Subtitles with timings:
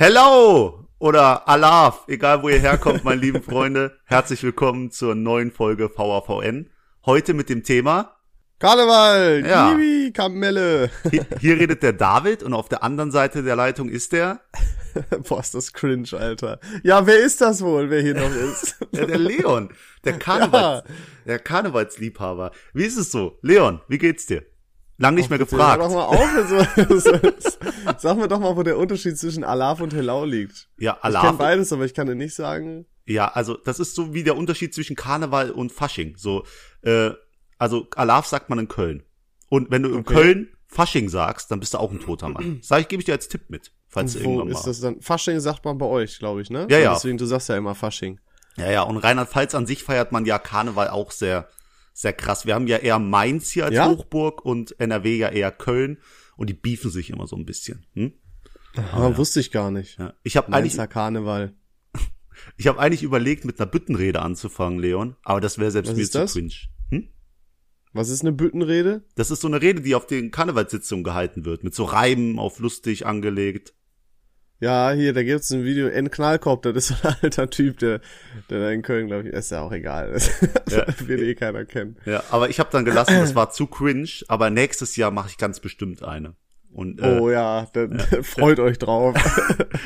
[0.00, 3.98] Hello oder Alaf, egal wo ihr herkommt, meine lieben Freunde.
[4.04, 6.70] Herzlich willkommen zur neuen Folge VAVN.
[7.04, 8.14] Heute mit dem Thema
[8.60, 9.72] Karneval, Ja.
[9.72, 10.90] Kiwi, Kamelle.
[11.10, 14.40] Hier, hier redet der David und auf der anderen Seite der Leitung ist der,
[15.28, 16.60] Boah, ist das cringe, Alter.
[16.84, 18.76] Ja, wer ist das wohl, wer hier noch ist?
[18.92, 19.70] der, der Leon,
[20.04, 20.84] der Karnevals,
[21.26, 22.52] der Karnevalsliebhaber.
[22.72, 23.36] Wie ist es so?
[23.42, 24.44] Leon, wie geht's dir?
[25.00, 25.80] Lang nicht mehr gefragt.
[25.80, 26.28] doch mal auf,
[27.98, 30.68] Sag mir doch mal, wo der Unterschied zwischen Alaf und Helau liegt.
[30.78, 31.38] Ja, Ich kenne Alaf.
[31.38, 32.86] beides, aber ich kann dir nicht sagen.
[33.06, 36.14] Ja, also das ist so wie der Unterschied zwischen Karneval und Fasching.
[36.16, 36.44] So,
[36.82, 37.10] äh,
[37.58, 39.02] also Alaf sagt man in Köln.
[39.48, 40.14] Und wenn du in Okay.
[40.14, 42.58] Köln Fasching sagst, dann bist du auch ein toter Mann.
[42.62, 44.64] Sag ich, gebe ich dir als Tipp mit, falls du Wo irgendwann ist mal.
[44.66, 45.00] das dann?
[45.00, 46.66] Fasching sagt man bei euch, glaube ich, ne?
[46.70, 46.92] Ja, ja.
[46.94, 48.20] Deswegen, du sagst ja immer Fasching.
[48.56, 51.48] Ja, ja, und Rheinland-Pfalz an sich feiert man ja Karneval auch sehr,
[51.98, 52.46] sehr krass.
[52.46, 53.88] Wir haben ja eher Mainz hier als Ja?
[53.88, 55.98] Hochburg und NRW ja eher Köln
[56.36, 57.86] und die beefen sich immer so ein bisschen.
[57.94, 58.12] Hm?
[58.76, 59.98] Ah, Wusste ich gar nicht.
[59.98, 60.14] Ja.
[60.22, 61.54] Ich habe eigentlich, Karneval.
[62.56, 66.04] ich habe eigentlich überlegt, mit einer Büttenrede anzufangen, Leon, aber das wäre selbst Was mir
[66.04, 66.34] zu das?
[66.34, 66.54] cringe.
[66.90, 67.08] Hm?
[67.92, 69.02] Was ist eine Büttenrede?
[69.16, 72.60] Das ist so eine Rede, die auf den Karnevalssitzungen gehalten wird, mit so Reimen auf
[72.60, 73.74] lustig angelegt.
[74.60, 76.10] Ja, hier, da gibt's ein Video, N.
[76.10, 78.00] Knallkorb, das ist so ein alter Typ, der,
[78.50, 80.12] der da in Köln, glaube ich, ist ja auch egal.
[80.64, 80.84] Das Ja.
[81.06, 81.96] wird eh keiner kennen.
[82.04, 85.38] Ja, aber ich habe dann gelassen, das war zu cringe, aber nächstes Jahr mache ich
[85.38, 86.34] ganz bestimmt eine.
[86.72, 89.14] Und äh, Oh ja, dann freut euch drauf.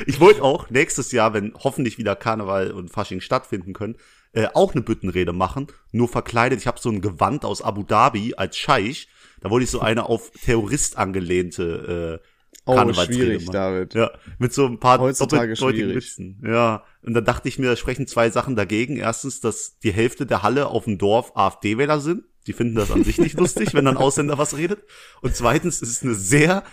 [0.05, 3.95] ich wollte auch nächstes Jahr, wenn hoffentlich wieder Karneval und Fasching stattfinden können,
[4.33, 6.59] äh, auch eine Büttenrede machen, nur verkleidet.
[6.59, 9.07] Ich habe so ein Gewand aus Abu Dhabi als Scheich.
[9.39, 12.27] Da wollte ich so eine auf Terrorist angelehnte äh,
[12.65, 13.53] Oh, schwierig, machen.
[13.53, 13.93] David.
[13.93, 16.05] Ja, mit so ein paar Heutzutage doppeldeutigen schwierig.
[16.05, 16.41] Witzen.
[16.45, 18.95] Ja, und dann dachte ich mir, da sprechen zwei Sachen dagegen.
[18.95, 22.23] Erstens, dass die Hälfte der Halle auf dem Dorf AfD-Wähler sind.
[22.47, 24.83] Die finden das an sich nicht lustig, wenn dann Ausländer was redet.
[25.21, 26.63] Und zweitens ist es eine sehr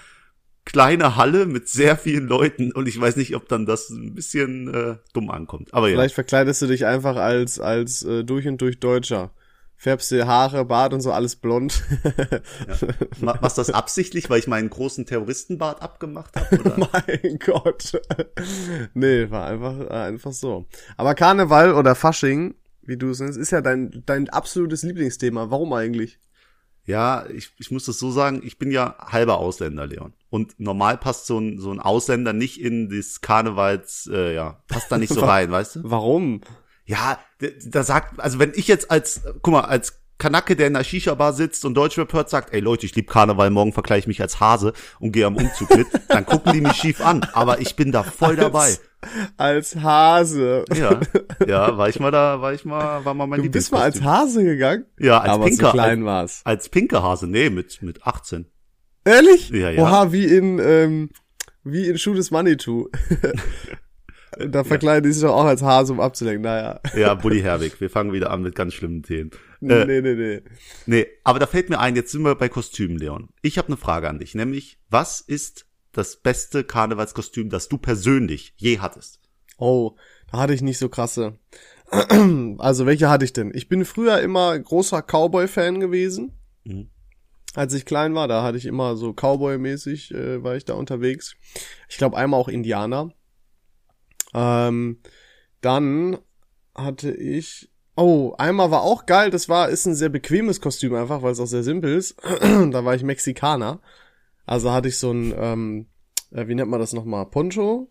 [0.64, 4.73] kleine Halle mit sehr vielen Leuten und ich weiß nicht, ob dann das ein bisschen
[4.73, 5.73] äh, dumm ankommt.
[5.73, 5.96] Aber ja.
[5.96, 9.33] Vielleicht verkleidest du dich einfach als, als äh, durch und durch Deutscher.
[9.83, 11.83] Färbst dir Haare, Bart und so alles blond.
[13.23, 16.86] Ma- Machst du das absichtlich, weil ich meinen großen Terroristenbart abgemacht habe?
[16.92, 17.98] Mein Gott.
[18.92, 20.67] nee, war einfach, äh, einfach so.
[20.98, 25.51] Aber Karneval oder Fasching, wie du es nennst, ist ja dein, dein absolutes Lieblingsthema.
[25.51, 26.18] Warum eigentlich?
[26.85, 30.12] Ja, ich, ich muss das so sagen, ich bin ja halber Ausländer, Leon.
[30.29, 34.92] Und normal passt so ein, so ein Ausländer nicht in das Karnevals, äh, ja, passt
[34.92, 35.80] da nicht so rein, weißt du?
[35.85, 36.42] Warum?
[36.90, 37.20] Ja,
[37.67, 41.33] da sagt, also wenn ich jetzt als, guck mal, als Kanake, der in der Shisha-Bar
[41.34, 44.40] sitzt und Deutschrap hört, sagt, ey Leute, ich lieb Karneval, morgen vergleiche ich mich als
[44.40, 47.24] Hase und gehe am Umzug mit, dann gucken die mich schief an.
[47.33, 48.77] Aber ich bin da voll dabei.
[49.36, 50.64] Als Hase.
[50.74, 50.98] Ja,
[51.46, 54.02] ja, war ich mal da, war ich mal, war mal mein Du bist mal als.
[54.02, 54.84] Hase gegangen?
[54.98, 55.67] Ja, als Aber Pinker.
[55.67, 56.40] so klein als, war's.
[56.42, 58.46] als pinke Hase, nee, mit, mit 18.
[59.05, 59.50] Ehrlich?
[59.50, 59.80] Ja, ja.
[59.80, 61.11] Oha, wie in, ähm,
[61.62, 62.90] wie in Shoot is Money to.
[64.39, 66.42] da verkleiden die sich doch auch als Hase, um abzulenken.
[66.42, 66.80] Naja.
[66.95, 69.30] Ja, Bully Herwig, wir fangen wieder an mit ganz schlimmen Themen.
[69.61, 70.42] Äh, nee, nee, nee.
[70.86, 73.29] Nee, aber da fällt mir ein, jetzt sind wir bei Kostümen, Leon.
[73.42, 78.55] Ich habe eine Frage an dich, nämlich, was ist das beste Karnevalskostüm, das du persönlich
[78.57, 79.20] je hattest?
[79.58, 79.96] Oh,
[80.30, 81.39] da hatte ich nicht so krasse.
[82.58, 83.51] Also, welche hatte ich denn?
[83.52, 86.39] Ich bin früher immer großer Cowboy-Fan gewesen.
[86.62, 86.89] Mhm.
[87.55, 91.35] Als ich klein war, da hatte ich immer so Cowboy-mäßig, äh, war ich da unterwegs.
[91.89, 93.12] Ich glaube einmal auch Indianer.
[94.35, 94.98] Ähm,
[95.61, 96.18] dann
[96.74, 101.23] hatte ich, oh, einmal war auch geil, das war, ist ein sehr bequemes Kostüm einfach,
[101.23, 102.17] weil es auch sehr simpel ist.
[102.41, 103.80] da war ich Mexikaner.
[104.46, 105.86] Also hatte ich so ein, ähm,
[106.33, 107.27] äh, wie nennt man das nochmal?
[107.27, 107.89] Poncho?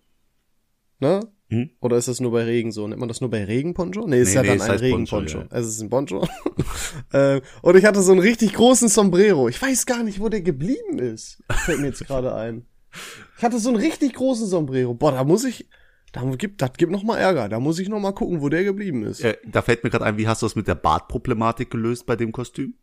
[1.00, 1.22] Ne?
[1.50, 1.72] Hm?
[1.80, 2.88] Oder ist das nur bei Regen so?
[2.88, 4.06] Nennt man das nur bei Regen Poncho?
[4.06, 5.40] Nee, ist Nee, ja nee, dann ein Regenponcho.
[5.40, 5.48] ja.
[5.50, 6.28] Es ist ein Poncho.
[7.12, 9.48] äh, und ich hatte so einen richtig großen Sombrero.
[9.48, 11.42] Ich weiß gar nicht, wo der geblieben ist.
[11.50, 12.66] Fällt mir jetzt gerade ein.
[13.38, 14.94] Ich hatte so einen richtig großen Sombrero.
[14.94, 15.68] Boah, da muss ich,
[16.12, 17.50] da gibt, das gibt noch mal Ärger.
[17.50, 19.22] Da muss ich noch mal gucken, wo der geblieben ist.
[19.22, 22.16] Äh, da fällt mir gerade ein, wie hast du das mit der Bartproblematik gelöst bei
[22.16, 22.74] dem Kostüm?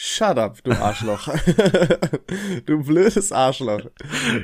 [0.00, 1.28] Shut up, du Arschloch.
[2.66, 3.80] du blödes Arschloch.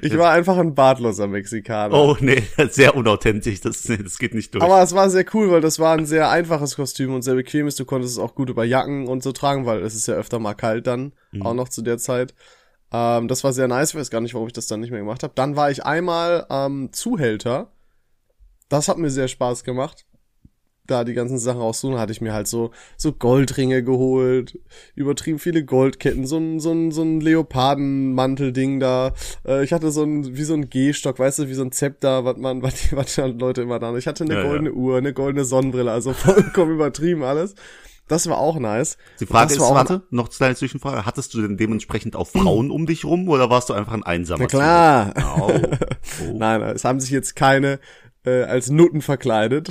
[0.02, 1.94] Ich war einfach ein bartloser Mexikaner.
[1.94, 4.64] Oh, nee, sehr unauthentisch, das, nee, das geht nicht durch.
[4.64, 7.76] Aber es war sehr cool, weil das war ein sehr einfaches Kostüm und sehr bequemes.
[7.76, 10.40] Du konntest es auch gut über Jacken und so tragen, weil es ist ja öfter
[10.40, 12.34] mal kalt dann, auch noch zu der Zeit.
[12.92, 13.90] Ähm, das war sehr nice.
[13.90, 15.34] Ich weiß gar nicht, warum ich das dann nicht mehr gemacht habe.
[15.36, 17.70] Dann war ich einmal ähm, Zuhälter.
[18.68, 20.06] Das hat mir sehr Spaß gemacht.
[20.86, 24.58] Da die ganzen Sachen raussuchen, hatte ich mir halt so so Goldringe geholt,
[24.94, 29.12] übertrieben viele Goldketten, so ein so ein so ein Leopardenmantelding da.
[29.46, 32.26] Äh, ich hatte so ein wie so ein Gehstock, weißt du, wie so ein Zepter,
[32.26, 33.86] was man was die, was die Leute immer da.
[33.88, 33.96] haben.
[33.98, 34.46] Ich hatte eine Ja, ja.
[34.46, 37.54] goldene Uhr, eine goldene Sonnenbrille, also vollkommen übertrieben alles.
[38.06, 38.98] Das war auch nice.
[39.18, 41.06] Die Frage ist, warte, noch eine kleine Zwischenfrage.
[41.06, 44.40] Hattest du denn dementsprechend auch Frauen um dich rum oder warst du einfach ein einsamer?
[44.42, 45.14] Na klar.
[45.40, 45.50] Oh.
[45.50, 46.32] Oh.
[46.34, 47.80] Nein, es haben sich jetzt keine
[48.24, 49.68] äh, als Nutten verkleidet.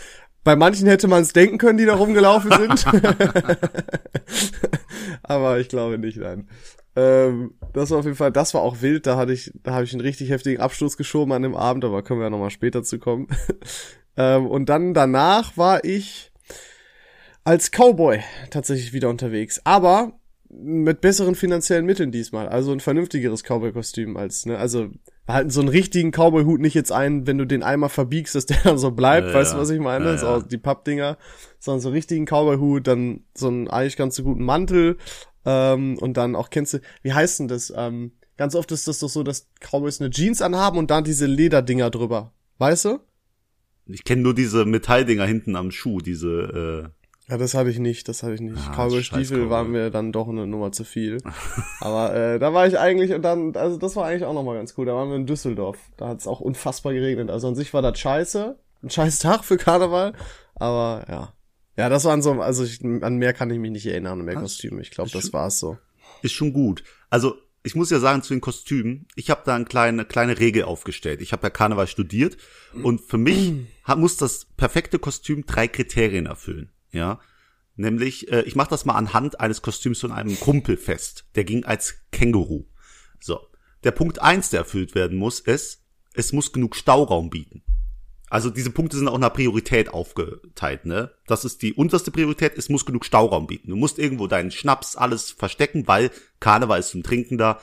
[0.44, 2.86] Bei manchen hätte man es denken können, die da rumgelaufen sind.
[5.24, 6.48] Aber ich glaube nicht, nein.
[6.94, 9.06] Ähm, das war auf jeden Fall, das war auch wild.
[9.06, 12.02] Da hatte ich, da habe ich einen richtig heftigen Abstoß geschoben an dem Abend, aber
[12.02, 13.26] können wir ja nochmal später zu kommen.
[14.16, 16.32] ähm, und dann danach war ich
[17.44, 18.20] als Cowboy
[18.50, 19.60] tatsächlich wieder unterwegs.
[19.64, 20.15] Aber
[20.48, 22.48] mit besseren finanziellen Mitteln diesmal.
[22.48, 24.88] Also ein vernünftigeres Cowboy-Kostüm als, ne, also
[25.26, 28.58] halt so einen richtigen Cowboy-Hut nicht jetzt ein, wenn du den einmal verbiegst, dass der
[28.64, 30.06] dann so bleibt, Ja, weißt du, was ich meine?
[30.06, 31.18] Ja, so die Pappdinger,
[31.58, 34.96] sondern so einen richtigen Cowboy-Hut, dann so einen eigentlich ganz so guten Mantel,
[35.46, 37.72] ähm, und dann auch, kennst du, wie heißt denn das?
[37.74, 41.26] Ähm, ganz oft ist das doch so, dass Cowboys eine Jeans anhaben und dann diese
[41.26, 42.34] Lederdinger drüber.
[42.58, 42.98] Weißt du?
[43.86, 46.92] Ich kenne nur diese Metalldinger hinten am Schuh, diese
[47.28, 48.56] Ja, das hatte ich nicht, das hatte ich nicht.
[48.56, 49.50] Ah, Cowboy-Stiefel Cowboy.
[49.50, 51.18] waren mir dann doch eine Nummer zu viel.
[51.80, 54.74] Aber äh, da war ich eigentlich und dann, also das war eigentlich auch nochmal ganz
[54.78, 54.86] cool.
[54.86, 55.78] Da waren wir in Düsseldorf.
[55.96, 57.30] Da hat es auch unfassbar geregnet.
[57.30, 58.56] Also an sich war das scheiße.
[58.82, 60.12] Ein scheiß Tag für Karneval.
[60.54, 61.32] Aber ja.
[61.76, 64.36] Ja, das waren so, also ich, an mehr kann ich mich nicht erinnern, an mehr?
[64.36, 64.80] Kostüme.
[64.80, 65.76] Ich glaube, das war's so.
[66.22, 66.84] ist schon gut.
[67.10, 67.34] Also
[67.64, 71.20] ich muss ja sagen zu den Kostümen, ich habe da eine kleine kleine Regel aufgestellt.
[71.20, 72.36] Ich habe ja Karneval studiert
[72.84, 73.52] und für mich
[73.96, 76.70] muss das perfekte Kostüm drei Kriterien erfüllen.
[76.96, 77.20] Ja,
[77.76, 81.26] nämlich äh, ich mache das mal anhand eines Kostüms von einem Kumpel fest.
[81.34, 82.64] Der ging als Känguru.
[83.20, 83.40] So,
[83.84, 85.82] der Punkt eins, der erfüllt werden muss, ist,
[86.14, 87.62] es muss genug Stauraum bieten.
[88.28, 91.12] Also diese Punkte sind auch nach Priorität aufgeteilt, ne?
[91.26, 93.70] Das ist die unterste Priorität, es muss genug Stauraum bieten.
[93.70, 96.10] Du musst irgendwo deinen Schnaps alles verstecken, weil
[96.40, 97.60] Karneval ist zum Trinken da.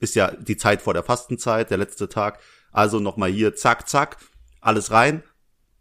[0.00, 2.40] Ist ja die Zeit vor der Fastenzeit, der letzte Tag.
[2.72, 4.16] Also nochmal hier, zack, zack,
[4.60, 5.22] alles rein.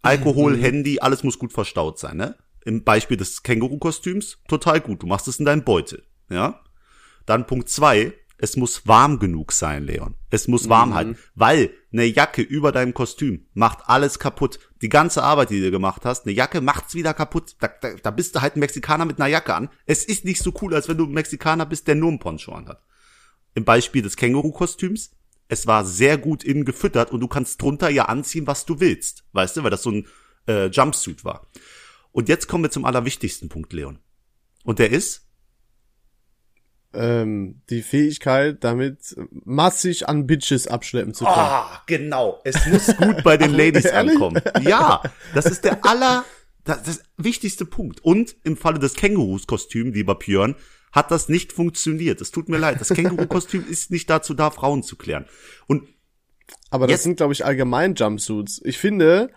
[0.03, 2.35] Alkohol, Handy, alles muss gut verstaut sein, ne?
[2.63, 5.01] Im Beispiel des Känguru-Kostüms, total gut.
[5.01, 6.61] Du machst es in deinen Beutel, ja?
[7.25, 10.15] Dann Punkt zwei, es muss warm genug sein, Leon.
[10.31, 14.57] Es muss warm halten, weil eine Jacke über deinem Kostüm macht alles kaputt.
[14.81, 17.55] Die ganze Arbeit, die du gemacht hast, eine Jacke macht's wieder kaputt.
[17.59, 19.69] Da, da, da bist du halt ein Mexikaner mit einer Jacke an.
[19.85, 22.51] Es ist nicht so cool, als wenn du ein Mexikaner bist, der nur einen Poncho
[22.51, 22.81] anhat.
[23.53, 25.11] Im Beispiel des Känguru-Kostüms,
[25.47, 29.23] es war sehr gut innen gefüttert und du kannst drunter ja anziehen, was du willst.
[29.33, 30.07] Weißt du, weil das so ein
[30.47, 31.45] äh, Jumpsuit war.
[32.11, 33.99] Und jetzt kommen wir zum allerwichtigsten Punkt, Leon.
[34.63, 35.27] Und der ist,
[36.93, 39.15] Ähm, die Fähigkeit, damit
[39.45, 41.37] massig an Bitches abschleppen zu können.
[41.37, 42.41] Ah, genau.
[42.43, 44.41] Es muss gut bei den Ladies ankommen.
[44.61, 45.01] Ja,
[45.33, 46.25] das ist der aller,
[46.65, 48.01] das, das wichtigste Punkt.
[48.03, 50.55] Und im Falle des Kängurus-Kostüm, lieber Björn,
[50.91, 52.19] hat das nicht funktioniert.
[52.19, 52.81] Es tut mir leid.
[52.81, 55.25] Das Känguru-Kostüm ist nicht dazu da, Frauen zu klären.
[55.67, 55.87] Und
[56.71, 58.59] Aber das Jetzt- sind, glaube ich, allgemein Jumpsuits.
[58.65, 59.31] Ich finde,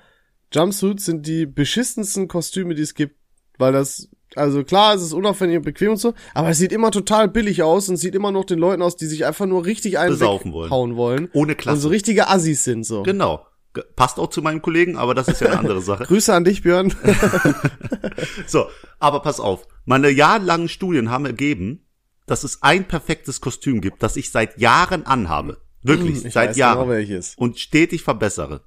[0.54, 3.16] Jumpsuits sind die beschissensten Kostüme, die es gibt,
[3.58, 6.90] weil das, also klar, es ist unauffällig und bequem und so, aber es sieht immer
[6.90, 9.98] total billig aus und sieht immer noch den Leuten aus, die sich einfach nur richtig
[9.98, 10.96] einen Besaufen wollen.
[10.96, 11.28] wollen.
[11.32, 11.76] ohne Klasse.
[11.76, 13.02] Und so richtige Assis sind so.
[13.02, 13.46] genau.
[13.74, 16.04] Ge- Passt auch zu meinem Kollegen, aber das ist ja eine andere Sache.
[16.04, 16.94] Grüße an dich, Björn.
[18.46, 18.66] So,
[18.98, 19.66] aber pass auf.
[19.84, 21.86] Meine jahrelangen Studien haben ergeben,
[22.26, 25.58] dass es ein perfektes Kostüm gibt, das ich seit Jahren anhabe.
[25.82, 26.78] Wirklich, Ich seit weiß Jahren.
[26.80, 27.34] Genau welches.
[27.36, 28.62] und stetig verbessere.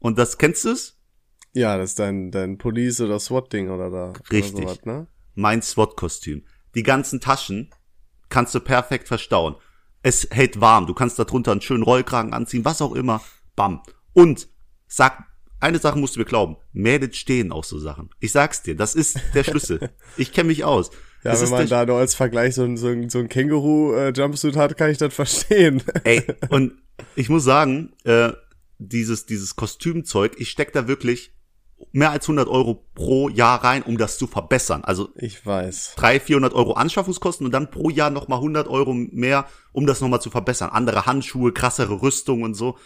[0.00, 0.97] Und das kennst du es?
[1.54, 4.12] Ja, das ist dein, dein Police- oder SWAT-Ding oder da.
[4.30, 4.64] Richtig.
[4.64, 5.06] Oder sowas, ne?
[5.34, 6.44] Mein SWAT-Kostüm.
[6.74, 7.70] Die ganzen Taschen
[8.28, 9.56] kannst du perfekt verstauen.
[10.02, 10.86] Es hält warm.
[10.86, 13.20] Du kannst darunter einen schönen Rollkragen anziehen, was auch immer.
[13.56, 13.82] Bam.
[14.12, 14.48] Und
[14.86, 15.24] sag,
[15.60, 16.56] eine Sache musst du mir glauben.
[16.72, 18.10] Mädels stehen auf so Sachen.
[18.20, 19.90] Ich sag's dir, das ist der Schlüssel.
[20.16, 20.90] Ich kenne mich aus.
[21.24, 24.56] Ja, Das wenn man da nur als Vergleich so ein, so ein, so ein Känguru-Jumpsuit
[24.56, 25.82] hat, kann ich das verstehen.
[26.04, 26.74] Ey, und
[27.16, 28.32] ich muss sagen, äh,
[28.78, 31.34] dieses, dieses Kostümzeug, ich steck da wirklich
[31.92, 34.84] mehr als 100 Euro pro Jahr rein, um das zu verbessern.
[34.84, 35.94] Also Ich weiß.
[35.96, 40.20] 300, 400 Euro Anschaffungskosten und dann pro Jahr nochmal 100 Euro mehr, um das nochmal
[40.20, 40.70] zu verbessern.
[40.70, 42.76] Andere Handschuhe, krassere Rüstung und so.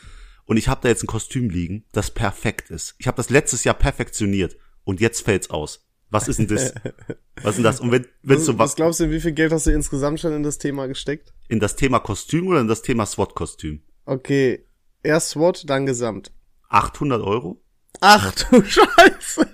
[0.45, 2.95] Und ich habe da jetzt ein Kostüm liegen, das perfekt ist.
[2.99, 5.87] Ich habe das letztes Jahr perfektioniert und jetzt fällt's aus.
[6.11, 6.75] Was ist denn das?
[7.43, 7.81] Was ist denn das?
[7.81, 10.21] Und wenn, wenn Was, so was was glaubst du, wie viel Geld hast du insgesamt
[10.21, 11.33] schon in das Thema gesteckt?
[11.49, 13.83] in das Thema Kostüm oder in das Thema SWAT-Kostüm?
[14.05, 14.67] Okay,
[15.03, 16.33] erst SWAT, dann Gesamt.
[16.69, 17.62] 800 Euro?
[18.01, 19.47] Ach du Scheiße.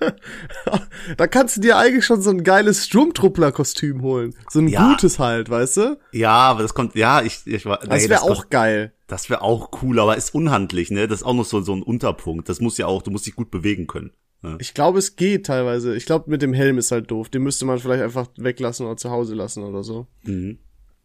[1.17, 4.35] Da kannst du dir eigentlich schon so ein geiles Sturmtruppler-Kostüm holen.
[4.49, 4.89] So ein Ja.
[4.89, 5.99] gutes halt, weißt du?
[6.13, 8.93] Ja, aber das kommt, ja, ich, ich war, Das nee, wäre kommt- auch geil.
[9.07, 11.07] das wäre auch cool, aber ist unhandlich, ne?
[11.09, 12.49] Das ist auch noch so, so ein Unterpunkt.
[12.49, 14.13] Das muss ja auch, du musst dich gut bewegen können.
[14.43, 14.57] Ja.
[14.61, 15.97] Ich glaube, es geht teilweise.
[15.97, 17.29] Ich glaube, mit dem Helm ist halt doof.
[17.29, 20.07] Den müsste man vielleicht einfach weglassen oder zu Hause lassen oder so.
[20.23, 20.59] Mhm.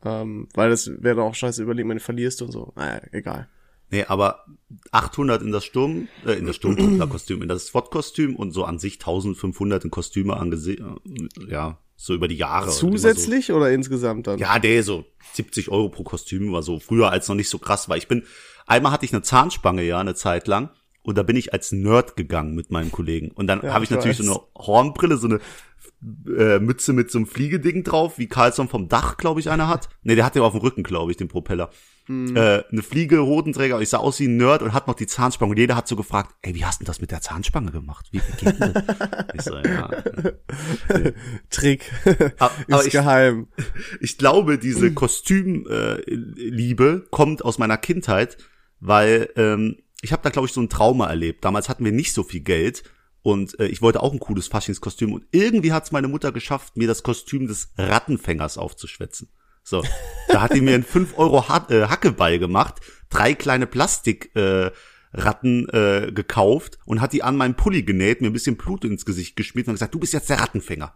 [0.06, 2.72] Ähm, weil das wäre doch auch scheiße, überlegt, man den verlierst und so.
[2.76, 3.48] Naja, egal.
[3.94, 4.44] Nee, aber
[4.92, 8.94] 800 in das Sturm, äh, in das Sturmtruppler-Kostüm, in das SWAT-Kostüm und so an sich
[8.96, 10.96] 1500 in Kostüme angesehen,
[11.48, 12.72] ja, so über die Jahre.
[12.72, 13.56] Zusätzlich so.
[13.56, 14.40] oder insgesamt dann?
[14.40, 17.88] Ja, der so 70 Euro pro Kostüm war so früher als noch nicht so krass
[17.88, 17.96] war.
[17.96, 18.24] Ich bin,
[18.66, 20.72] einmal hatte ich eine Zahnspange, ja, eine Zeit lang.
[21.04, 23.30] Und da bin ich als Nerd gegangen mit meinem Kollegen.
[23.30, 25.40] Und dann ja, habe ich, ich natürlich so eine Hornbrille, so eine
[26.36, 29.90] äh, Mütze mit so einem Fliegeding drauf, wie Carlson vom Dach, glaube ich, einer hat.
[30.02, 31.70] Nee, der hat den auf dem Rücken, glaube ich, den Propeller.
[32.08, 32.36] Mhm.
[32.36, 35.52] Äh, eine Fliege, Hodenträger, ich sah aus wie ein Nerd und hat noch die Zahnspange.
[35.52, 38.08] Und jeder hat so gefragt, ey, wie hast du das mit der Zahnspange gemacht?
[38.12, 38.74] Wie, geht das?
[39.34, 39.90] ich so, ja.
[41.50, 41.90] Trick.
[42.40, 43.48] Aber, Ist aber ich, geheim.
[44.02, 48.38] Ich glaube, diese Kostümliebe äh, kommt aus meiner Kindheit,
[48.80, 51.46] weil ähm, ich habe da, glaube ich, so ein Trauma erlebt.
[51.46, 52.84] Damals hatten wir nicht so viel Geld
[53.22, 55.14] und äh, ich wollte auch ein cooles Faschingskostüm.
[55.14, 59.30] Und irgendwie hat es meine Mutter geschafft, mir das Kostüm des Rattenfängers aufzuschwätzen.
[59.64, 59.84] So,
[60.28, 62.76] da hat die mir einen 5 Euro ha äh, Hackeball gemacht,
[63.10, 64.72] drei kleine Plastik äh,
[65.14, 69.06] Ratten äh, gekauft und hat die an meinen Pulli genäht, mir ein bisschen Blut ins
[69.06, 70.94] Gesicht geschmiert und gesagt, du bist jetzt der Rattenfänger.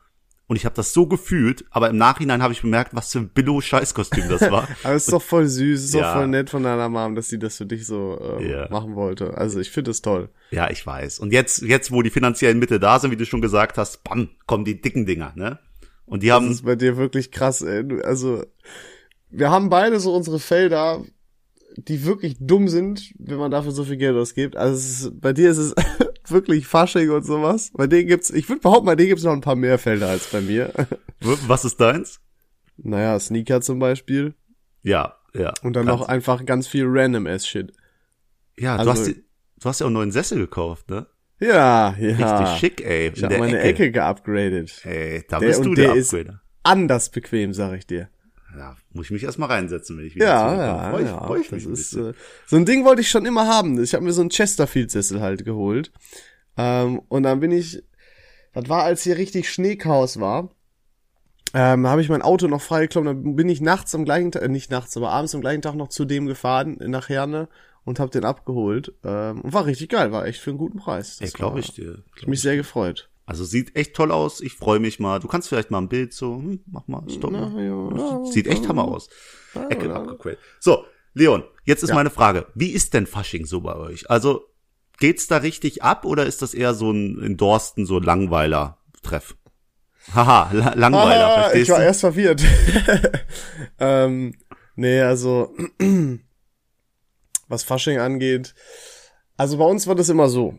[0.49, 3.29] Und ich habe das so gefühlt, aber im Nachhinein habe ich bemerkt, was für ein
[3.29, 4.65] Billo-Scheißkostüm das war.
[4.83, 6.01] aber es ist doch voll süß, es ist ja.
[6.03, 8.67] doch voll nett von deiner Mom, dass sie das für dich so ähm, ja.
[8.69, 9.35] machen wollte.
[9.35, 10.29] Also ich finde es toll.
[10.51, 11.19] Ja, ich weiß.
[11.19, 14.29] Und jetzt, jetzt, wo die finanziellen Mittel da sind, wie du schon gesagt hast, bam,
[14.45, 15.59] kommen die dicken Dinger, ne?
[16.07, 16.47] Und die das haben.
[16.47, 18.01] Das ist bei dir wirklich krass, ey.
[18.03, 18.43] Also,
[19.29, 21.03] wir haben beide so unsere Felder,
[21.77, 24.55] die wirklich dumm sind, wenn man dafür so viel Geld ausgibt.
[24.55, 25.75] Also ist, bei dir ist es
[26.27, 27.71] wirklich Fasching und sowas.
[27.73, 30.27] Bei denen gibt's, ich würde behaupten, bei denen gibt's noch ein paar mehr Felder als
[30.31, 30.73] bei mir.
[31.21, 32.19] Was ist deins?
[32.77, 34.33] Naja, Sneaker zum Beispiel.
[34.81, 35.53] Ja, ja.
[35.61, 37.73] Und dann noch einfach ganz viel random ass Shit.
[38.57, 41.07] Ja, also, du hast, du hast ja auch einen neuen Sessel gekauft, ne?
[41.39, 42.15] Ja, ja.
[42.15, 43.11] Richtig schick, ey.
[43.13, 44.81] Ich habe meine Ecke, Ecke geupgradet.
[44.85, 46.41] Ey, da der, bist du der, der Upgrader.
[46.63, 48.09] anders bequem, sag ich dir
[48.57, 51.39] ja, muss ich mich erstmal reinsetzen, wenn ich wieder ja, ja, freu ich, ja, freu
[51.39, 52.13] ich das ist, äh,
[52.45, 53.81] so ein Ding wollte ich schon immer haben.
[53.81, 55.91] Ich habe mir so einen Chesterfield-Sessel halt geholt.
[56.57, 57.83] Ähm, und dann bin ich,
[58.53, 60.49] das war, als hier richtig Schneechaos war,
[61.53, 63.23] ähm, habe ich mein Auto noch freigeklommen.
[63.23, 65.75] Dann bin ich nachts am gleichen Tag, äh, nicht nachts, aber abends am gleichen Tag
[65.75, 67.47] noch zu dem gefahren, nach Herne
[67.87, 68.93] und habe den abgeholt.
[69.05, 71.17] Ähm, und war richtig geil, war echt für einen guten Preis.
[71.19, 71.93] Das Ey, glaube ich dir.
[71.93, 73.09] Glaub ich mich sehr gefreut.
[73.25, 74.41] Also sieht echt toll aus.
[74.41, 75.19] Ich freue mich mal.
[75.19, 77.31] Du kannst vielleicht mal ein Bild so, hm, mach mal, stopp.
[77.31, 79.09] Na, ja, sieht echt hammer aus.
[79.55, 80.17] Ja, Ecke ja.
[80.59, 81.95] So, Leon, jetzt ist ja.
[81.95, 82.47] meine Frage.
[82.55, 84.09] Wie ist denn Fasching so bei euch?
[84.11, 84.45] Also,
[84.99, 89.37] geht's da richtig ab oder ist das eher so ein in Dorsten so Langweiler-Treff?
[90.13, 91.73] Haha, La Langweiler, ah, verstehst du?
[91.73, 92.43] Ich war erst verwirrt.
[93.79, 94.33] ähm,
[94.75, 95.53] nee, also,
[97.47, 98.53] was Fasching angeht,
[99.39, 100.55] also bei uns war das immer so.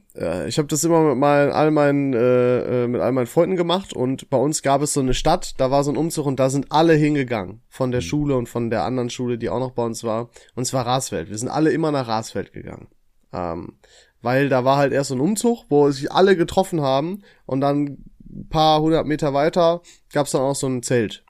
[0.46, 3.92] Ich habe das immer mit mal all meinen äh, äh, mit all meinen Freunden gemacht
[3.92, 6.48] und bei uns gab es so eine Stadt, da war so ein Umzug und da
[6.48, 8.04] sind alle hingegangen von der mhm.
[8.04, 10.30] Schule und von der anderen Schule, die auch noch bei uns war.
[10.54, 11.28] Und zwar Rasfeld.
[11.28, 12.86] Wir sind alle immer nach Rasfeld gegangen,
[13.32, 13.78] ähm,
[14.22, 18.04] weil da war halt erst so ein Umzug, wo sich alle getroffen haben und dann
[18.30, 21.24] ein paar hundert Meter weiter gab's dann auch so ein Zelt,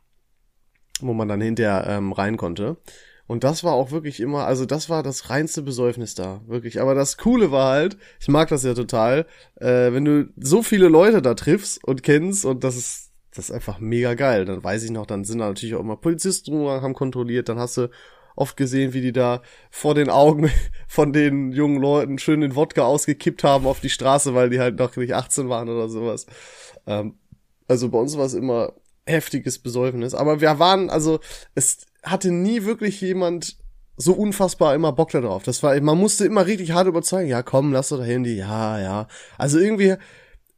[1.01, 2.77] wo man dann hinterher ähm, rein konnte.
[3.29, 6.81] Und das war auch wirklich immer, also das war das reinste Besäufnis da, wirklich.
[6.81, 10.89] Aber das Coole war halt, ich mag das ja total, äh, wenn du so viele
[10.89, 14.47] Leute da triffst und kennst und das ist, das ist einfach mega geil.
[14.47, 17.77] Dann weiß ich noch, dann sind da natürlich auch immer Polizisten haben kontrolliert, dann hast
[17.77, 17.91] du
[18.35, 20.51] oft gesehen, wie die da vor den Augen
[20.89, 24.79] von den jungen Leuten schön den Wodka ausgekippt haben auf die Straße, weil die halt
[24.79, 26.25] noch nicht 18 waren oder sowas.
[26.87, 27.19] Ähm,
[27.67, 28.73] also bei uns war es immer
[29.09, 30.15] heftiges Besäufnis.
[30.15, 31.21] Aber wir waren, also
[31.55, 33.57] es hatte nie wirklich jemand
[33.97, 35.43] so unfassbar immer Bock da drauf.
[35.43, 37.29] Das war, man musste immer richtig hart überzeugen.
[37.29, 38.37] Ja, komm, lass doch da Handy.
[38.37, 39.09] Ja, ja.
[39.37, 39.97] Also irgendwie,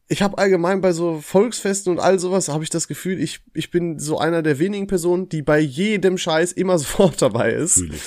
[0.08, 3.70] ich habe allgemein bei so Volksfesten und all sowas habe ich das Gefühl, ich ich
[3.70, 7.78] bin so einer der wenigen Personen, die bei jedem Scheiß immer sofort dabei ist.
[7.78, 8.02] Natürlich.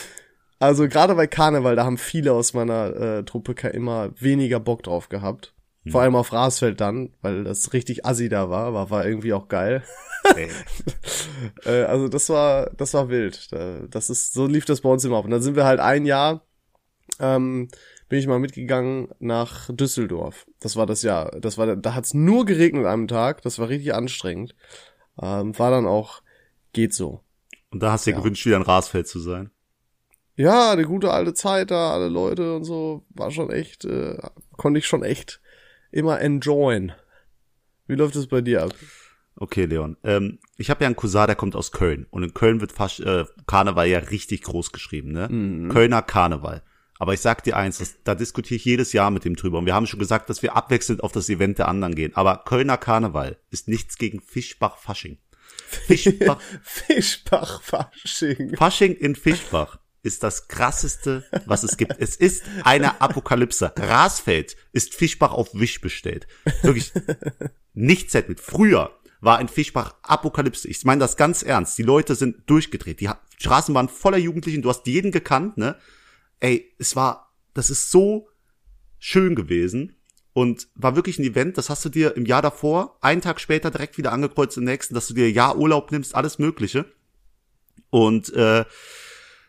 [0.59, 5.09] Also gerade bei Karneval, da haben viele aus meiner äh, Truppe immer weniger Bock drauf
[5.09, 5.53] gehabt.
[5.83, 5.91] Hm.
[5.91, 9.47] Vor allem auf Rasfeld dann, weil das richtig assi da war, aber war irgendwie auch
[9.47, 9.83] geil.
[11.65, 13.51] äh, also das war, das war wild.
[13.89, 15.25] Das ist, so lief das bei uns immer ab.
[15.25, 16.45] Und dann sind wir halt ein Jahr,
[17.19, 17.67] ähm,
[18.07, 20.45] bin ich mal mitgegangen nach Düsseldorf.
[20.59, 21.31] Das war das Jahr.
[21.39, 23.41] Das war, da hat's nur geregnet am Tag.
[23.41, 24.55] Das war richtig anstrengend.
[25.21, 26.21] Ähm, war dann auch,
[26.71, 27.21] geht so.
[27.71, 28.21] Und da hast du dir ja.
[28.21, 29.51] gewünscht, wieder ein Rasfeld zu sein.
[30.35, 34.17] Ja, eine gute alte Zeit da, alle Leute und so, war schon echt, äh,
[34.57, 35.41] konnte ich schon echt
[35.93, 36.91] immer enjoyen.
[37.87, 38.73] Wie läuft es bei dir ab?
[39.35, 39.97] Okay, Leon.
[40.03, 42.05] Ähm, ich habe ja einen Cousin, der kommt aus Köln.
[42.11, 45.27] Und in Köln wird fast äh, Karneval ja richtig groß geschrieben, ne?
[45.29, 45.69] Mhm.
[45.69, 46.63] Kölner Karneval.
[46.99, 49.57] Aber ich sag dir eins, das, da diskutiere ich jedes Jahr mit dem drüber.
[49.57, 52.15] Und wir haben schon gesagt, dass wir abwechselnd auf das Event der anderen gehen.
[52.15, 55.17] Aber Kölner Karneval ist nichts gegen Fischbach-Fasching.
[55.87, 56.39] Fischbach.
[56.61, 58.55] Fischbach-Fasching.
[58.55, 61.95] Fasching in Fischbach ist das krasseste, was es gibt.
[61.97, 63.73] Es ist eine Apokalypse.
[63.75, 66.27] Rasfeld ist Fischbach auf Wisch bestellt.
[66.61, 66.91] Wirklich
[67.73, 68.39] nichts mit.
[68.39, 68.91] Früher
[69.21, 70.67] war in Fischbach Apokalypse.
[70.67, 71.77] Ich meine das ganz ernst.
[71.77, 72.99] Die Leute sind durchgedreht.
[72.99, 74.61] Die Straßen waren voller Jugendlichen.
[74.61, 75.77] Du hast jeden gekannt, ne?
[76.41, 78.27] Ey, es war, das ist so
[78.99, 79.95] schön gewesen
[80.33, 83.71] und war wirklich ein Event, das hast du dir im Jahr davor, einen Tag später
[83.71, 86.85] direkt wieder angekreuzt im nächsten, dass du dir Jahr Urlaub nimmst, alles Mögliche.
[87.89, 88.65] Und äh,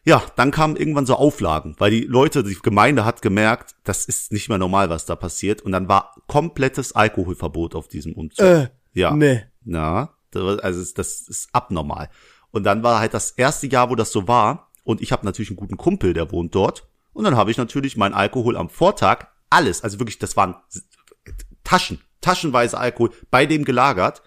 [0.04, 4.32] ja, dann kamen irgendwann so Auflagen, weil die Leute, die Gemeinde hat gemerkt, das ist
[4.32, 5.62] nicht mehr normal, was da passiert.
[5.62, 8.44] Und dann war komplettes Alkoholverbot auf diesem Umzug.
[8.44, 9.12] Äh, ja.
[9.12, 9.44] Nee.
[9.64, 12.10] Na, also das ist abnormal.
[12.50, 14.70] Und dann war halt das erste Jahr, wo das so war.
[14.84, 16.86] Und ich habe natürlich einen guten Kumpel, der wohnt dort.
[17.14, 20.56] Und dann habe ich natürlich mein Alkohol am Vortag, alles, also wirklich, das waren
[21.62, 24.22] Taschen, taschenweise Alkohol bei dem gelagert.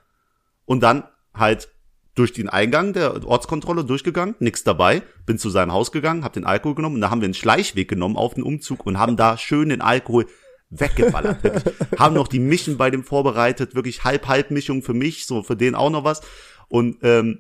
[0.66, 1.04] Und dann
[1.36, 1.70] halt
[2.18, 6.46] durch den Eingang der Ortskontrolle durchgegangen, nix dabei, bin zu seinem Haus gegangen, hab den
[6.46, 9.38] Alkohol genommen und da haben wir einen Schleichweg genommen auf den Umzug und haben da
[9.38, 10.26] schön den Alkohol
[10.70, 11.40] weggeballert.
[11.98, 15.90] Haben noch die Mischen bei dem vorbereitet, wirklich halb-halb-Mischung für mich, so für den auch
[15.90, 16.20] noch was.
[16.68, 17.40] Und ähm,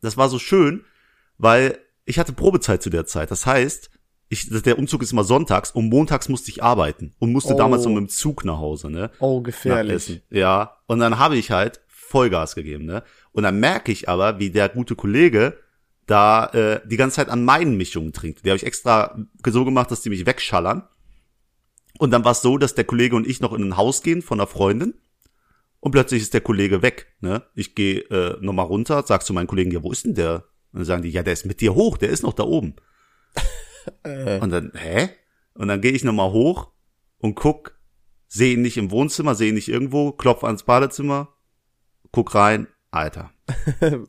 [0.00, 0.84] das war so schön,
[1.36, 3.30] weil ich hatte Probezeit zu der Zeit.
[3.30, 3.90] Das heißt,
[4.30, 7.58] ich, der Umzug ist immer sonntags und montags musste ich arbeiten und musste Oh.
[7.58, 9.10] damals so mit dem Zug nach Hause, ne?
[9.18, 10.22] Oh, gefährlich.
[10.30, 10.78] Ja.
[10.86, 13.02] Und dann habe ich halt Vollgas gegeben, ne?
[13.38, 15.56] Und dann merke ich aber, wie der gute Kollege
[16.06, 18.44] da äh, die ganze Zeit an meinen Mischungen trinkt.
[18.44, 19.16] Die habe ich extra
[19.46, 20.88] so gemacht, dass die mich wegschallern.
[22.00, 24.22] Und dann war es so, dass der Kollege und ich noch in ein Haus gehen
[24.22, 24.94] von einer Freundin.
[25.78, 27.14] Und plötzlich ist der Kollege weg.
[27.20, 27.44] Ne?
[27.54, 30.42] Ich gehe äh, nochmal runter, sag zu meinen Kollegen, ja, wo ist denn der?
[30.72, 32.74] Und dann sagen die, ja, der ist mit dir hoch, der ist noch da oben.
[34.02, 35.10] Äh, Und dann, hä?
[35.54, 36.72] Und dann gehe ich nochmal hoch
[37.18, 37.78] und guck,
[38.26, 41.32] sehe ihn nicht im Wohnzimmer, sehe ihn nicht irgendwo, klopf ans Badezimmer,
[42.10, 43.30] guck rein, Alter.
[43.80, 44.02] Rest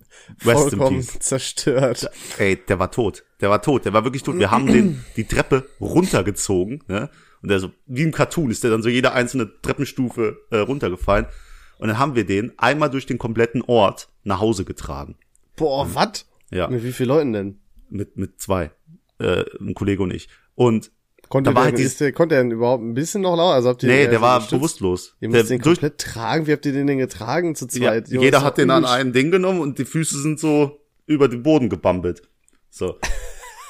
[0.74, 1.20] in vollkommen peace.
[1.20, 2.10] zerstört.
[2.38, 3.24] Ey, der war tot.
[3.42, 3.86] Der war tot.
[3.86, 4.38] Der war wirklich tot.
[4.40, 7.10] Wir haben den die Treppe runtergezogen, ne?
[7.42, 11.26] Und der so wie im Cartoon ist der dann so jede einzelne Treppenstufe äh, runtergefallen.
[11.78, 15.18] Und dann haben wir den einmal durch den kompletten Ort nach Hause getragen.
[15.56, 16.26] Boah, was?
[16.52, 17.60] Ja, Mit wie vielen Leuten denn?
[17.90, 18.72] mit mit zwei,
[19.20, 20.30] äh, ein Kollege und ich.
[20.56, 20.92] Und
[21.30, 23.54] Konnte Da war der, halt dieses- der, konnte er denn überhaupt ein bisschen noch lauter?
[23.54, 24.60] Also habt ihr nee, eher der so war gestützt?
[24.60, 25.16] bewusstlos.
[25.22, 26.48] Ihr Der müsst den durch, komplett tragen.
[26.48, 28.10] Wie habt ihr den denn getragen zu ja, zweit?
[28.10, 31.44] Junge, jeder hat den an einem Ding genommen und die Füße sind so über den
[31.44, 32.24] Boden gebambelt.
[32.72, 32.98] So.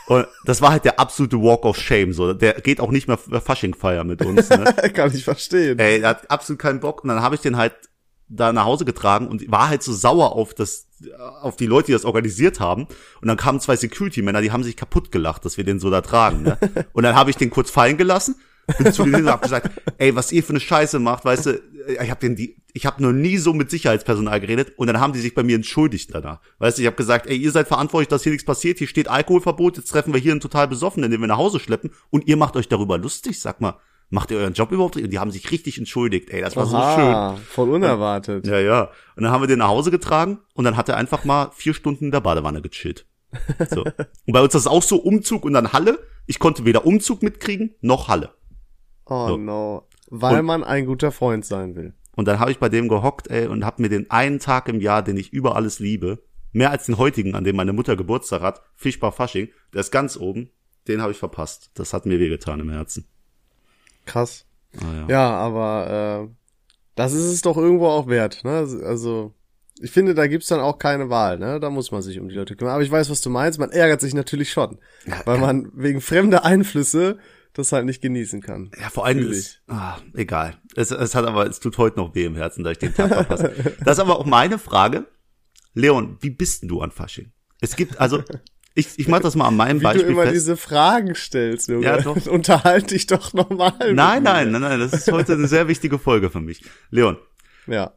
[0.07, 2.13] Und das war halt der absolute Walk of Shame.
[2.13, 4.49] So, der geht auch nicht mehr Fasching feiern mit uns.
[4.49, 4.63] Ne?
[4.93, 5.77] Kann ich verstehen.
[5.77, 7.03] Ey, der hat absolut keinen Bock.
[7.03, 7.73] Und dann habe ich den halt
[8.29, 10.87] da nach Hause getragen und war halt so sauer auf das,
[11.41, 12.83] auf die Leute, die das organisiert haben.
[13.21, 16.01] Und dann kamen zwei Security-Männer, die haben sich kaputt gelacht, dass wir den so da
[16.01, 16.43] tragen.
[16.43, 16.57] Ne?
[16.93, 18.35] Und dann habe ich den kurz fallen gelassen,
[18.77, 21.61] bin zu denen und hab gesagt, ey, was ihr für eine Scheiße macht, weißt du,
[21.87, 25.13] ich habe den die, ich habe noch nie so mit Sicherheitspersonal geredet und dann haben
[25.13, 26.39] die sich bei mir entschuldigt danach.
[26.59, 29.07] Weißt du, ich habe gesagt, ey, ihr seid verantwortlich, dass hier nichts passiert, hier steht
[29.07, 32.37] Alkoholverbot, jetzt treffen wir hier einen total besoffenen, den wir nach Hause schleppen und ihr
[32.37, 34.97] macht euch darüber lustig, sag mal, macht ihr euren Job überhaupt?
[34.97, 37.43] Und die haben sich richtig entschuldigt, ey, das war so schön.
[37.45, 38.45] Voll unerwartet.
[38.47, 38.91] Ja, ja.
[39.15, 41.73] Und dann haben wir den nach Hause getragen und dann hat er einfach mal vier
[41.73, 43.05] Stunden in der Badewanne gechillt.
[43.69, 43.83] So.
[44.25, 45.99] Und bei uns ist das auch so Umzug und dann Halle.
[46.25, 48.31] Ich konnte weder Umzug mitkriegen, noch Halle.
[49.05, 49.37] Oh So.
[49.37, 49.87] no.
[50.07, 51.93] Weil Und- man ein guter Freund sein will.
[52.15, 54.81] Und dann habe ich bei dem gehockt, ey, und hab mir den einen Tag im
[54.81, 58.41] Jahr, den ich über alles liebe, mehr als den heutigen, an dem meine Mutter Geburtstag
[58.41, 60.49] hat, Fischbar Fasching, der ist ganz oben,
[60.87, 61.69] den habe ich verpasst.
[61.75, 63.05] Das hat mir wehgetan im Herzen.
[64.09, 64.45] Krass.
[64.81, 65.07] Ah, ja.
[65.07, 66.35] Ja, aber äh,
[66.95, 68.43] das ist es doch irgendwo auch wert.
[68.43, 68.67] Ne?
[68.83, 69.33] Also
[69.79, 71.37] ich finde, da gibt's dann auch keine Wahl.
[71.37, 71.59] Ne?
[71.59, 72.73] Da muss man sich um die Leute kümmern.
[72.73, 73.59] Aber ich weiß, was du meinst.
[73.59, 74.79] Man ärgert sich natürlich schon,
[75.25, 77.19] weil man wegen fremder Einflüsse
[77.53, 78.71] das halt nicht genießen kann.
[78.79, 80.55] Ja, vor allem ist, ah, egal.
[80.75, 83.09] Es, es hat aber, es tut heute noch weh im Herzen, da ich den Tag
[83.09, 83.53] verpasse.
[83.83, 85.07] Das ist aber auch meine Frage.
[85.73, 87.31] Leon, wie bist denn du an Fasching?
[87.61, 88.23] Es gibt, also,
[88.75, 90.35] ich, ich mach das mal an meinem Wie Beispiel du immer fest.
[90.35, 91.85] diese Fragen stellst, Junge.
[91.85, 92.25] Ja, doch.
[92.27, 93.73] Unterhalt dich doch normal.
[93.79, 96.63] mit Nein, nein, nein, nein, das ist heute eine sehr wichtige Folge für mich.
[96.89, 97.17] Leon,
[97.67, 97.93] Ja.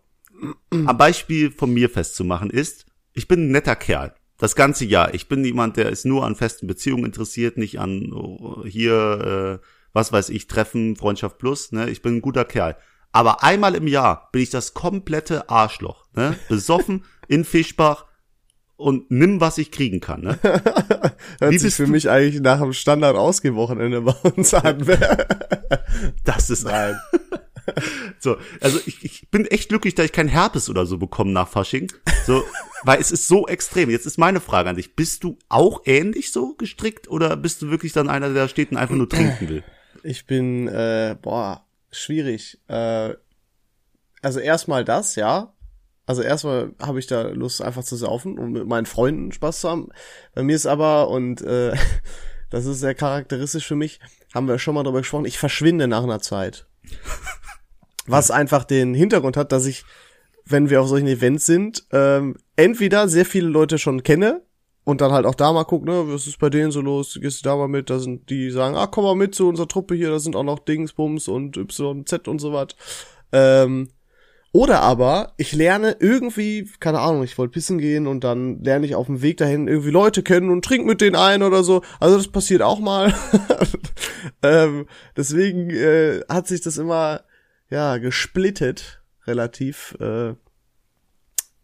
[0.71, 4.15] am Beispiel von mir festzumachen ist, ich bin ein netter Kerl.
[4.39, 5.15] Das ganze Jahr.
[5.15, 9.67] Ich bin jemand, der ist nur an festen Beziehungen interessiert, nicht an oh, hier, äh,
[9.93, 11.71] was weiß ich, Treffen, Freundschaft plus.
[11.71, 11.91] Ne?
[11.91, 12.77] Ich bin ein guter Kerl.
[13.13, 16.07] Aber einmal im Jahr bin ich das komplette Arschloch.
[16.17, 16.35] Ne?
[16.49, 18.07] Besoffen in Fischbach
[18.77, 20.23] und nimm, was ich kriegen kann.
[20.23, 20.39] Ne?
[20.43, 24.85] Hört Wie sich für du- mich eigentlich nach dem Standard Wochenende bei uns an.
[26.25, 26.99] Das ist Nein.
[28.19, 31.47] So, also ich, ich bin echt glücklich, dass ich kein Herpes oder so bekomme nach
[31.49, 31.93] Fasching.
[32.27, 32.43] So,
[32.83, 33.89] weil es ist so extrem.
[33.89, 34.97] Jetzt ist meine Frage an dich.
[34.97, 38.73] Bist du auch ähnlich so gestrickt oder bist du wirklich dann einer, der da steht
[38.73, 39.65] und einfach nur trinken will?
[40.03, 42.59] Ich bin, äh, boah, schwierig.
[42.67, 43.15] Äh,
[44.23, 45.53] also erstmal das, ja.
[46.07, 49.71] Also erstmal habe ich da Lust, einfach zu saufen und mit meinen Freunden Spaß zu
[49.71, 49.89] haben.
[50.35, 51.75] Bei mir ist aber, und äh,
[52.51, 54.01] das ist sehr charakteristisch für mich,
[54.35, 56.67] haben wir schon mal drüber gesprochen, ich verschwinde nach einer Zeit.
[58.07, 59.85] Was einfach den Hintergrund hat, dass ich,
[60.45, 64.43] wenn wir auf solchen Events sind, ähm, entweder sehr viele Leute schon kenne
[64.83, 67.45] und dann halt auch da mal gucken, ne, was ist bei denen so los, gehst
[67.45, 69.95] du da mal mit, da sind die sagen, ah, komm mal mit zu unserer Truppe
[69.95, 72.69] hier, da sind auch noch Dingsbums und YZ und so was.
[73.31, 73.89] Ähm,
[74.53, 78.95] oder aber ich lerne irgendwie, keine Ahnung, ich wollte pissen gehen und dann lerne ich
[78.95, 81.83] auf dem Weg dahin irgendwie Leute kennen und trink mit denen ein oder so.
[82.01, 83.15] Also das passiert auch mal.
[84.43, 84.87] ähm,
[85.17, 87.23] deswegen äh, hat sich das immer
[87.71, 90.35] ja gesplittet, relativ, äh,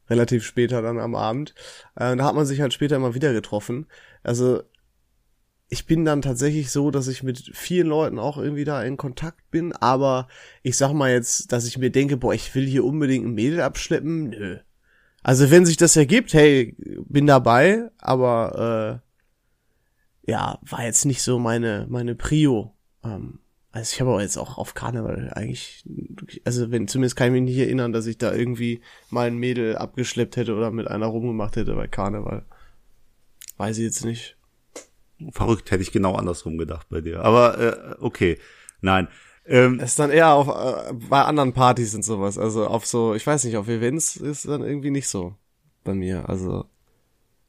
[0.09, 1.55] relativ später dann am Abend.
[1.94, 3.87] Äh, da hat man sich halt später immer wieder getroffen.
[4.22, 4.62] Also
[5.68, 9.50] ich bin dann tatsächlich so, dass ich mit vielen Leuten auch irgendwie da in Kontakt
[9.50, 10.28] bin, aber
[10.62, 13.61] ich sag mal jetzt, dass ich mir denke, boah, ich will hier unbedingt ein Mädel
[13.61, 14.59] abschleppen, nö.
[15.22, 16.74] Also wenn sich das ergibt, hey,
[17.07, 19.02] bin dabei, aber
[20.26, 22.74] äh, ja, war jetzt nicht so meine meine Prio.
[23.04, 25.85] Ähm, also ich habe aber jetzt auch auf Karneval eigentlich,
[26.44, 29.76] also wenn zumindest kann ich mich nicht erinnern, dass ich da irgendwie mal ein Mädel
[29.76, 32.46] abgeschleppt hätte oder mit einer rumgemacht hätte bei Karneval.
[33.59, 34.38] Weiß ich jetzt nicht.
[35.33, 37.22] Verrückt, hätte ich genau andersrum gedacht bei dir.
[37.24, 38.38] Aber äh, okay,
[38.81, 39.09] nein.
[39.46, 42.38] Ähm, es ist dann eher auf äh, bei anderen Partys und sowas.
[42.38, 45.35] Also auf so, ich weiß nicht, auf Events ist dann irgendwie nicht so
[45.85, 46.28] bei mir.
[46.28, 46.66] Also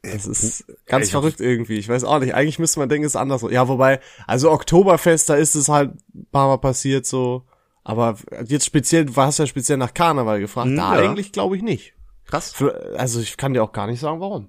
[0.01, 1.77] es ist ganz ich verrückt irgendwie.
[1.77, 2.33] Ich weiß auch nicht.
[2.33, 3.45] Eigentlich müsste man denken, es ist anders.
[3.49, 7.43] Ja, wobei, also Oktoberfest, da ist es halt ein paar Mal passiert so.
[7.83, 10.67] Aber jetzt speziell, du hast ja speziell nach Karneval gefragt.
[10.67, 11.09] Hm, da ja.
[11.09, 11.93] eigentlich glaube ich nicht.
[12.25, 12.53] Krass.
[12.95, 14.47] Also ich kann dir auch gar nicht sagen, warum.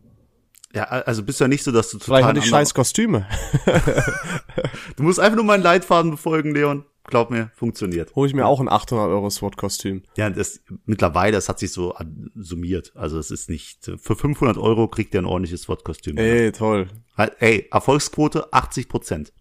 [0.72, 2.06] Ja, also bist du ja nicht so, dass du total.
[2.06, 3.26] Vielleicht hatte ich scheiß Kostüme.
[4.96, 6.84] du musst einfach nur meinen Leitfaden befolgen, Leon.
[7.04, 8.14] Glaub mir, funktioniert.
[8.14, 10.02] Hol ich mir auch ein 800 Euro SWAT-Kostüm.
[10.16, 11.94] Ja, das mittlerweile, das hat sich so
[12.36, 12.92] summiert.
[12.94, 16.18] Also es ist nicht für 500 Euro kriegt ihr ein ordentliches SWAT-Kostüm.
[16.18, 16.88] Ey, toll.
[17.16, 19.32] Ey, Erfolgsquote 80 Prozent.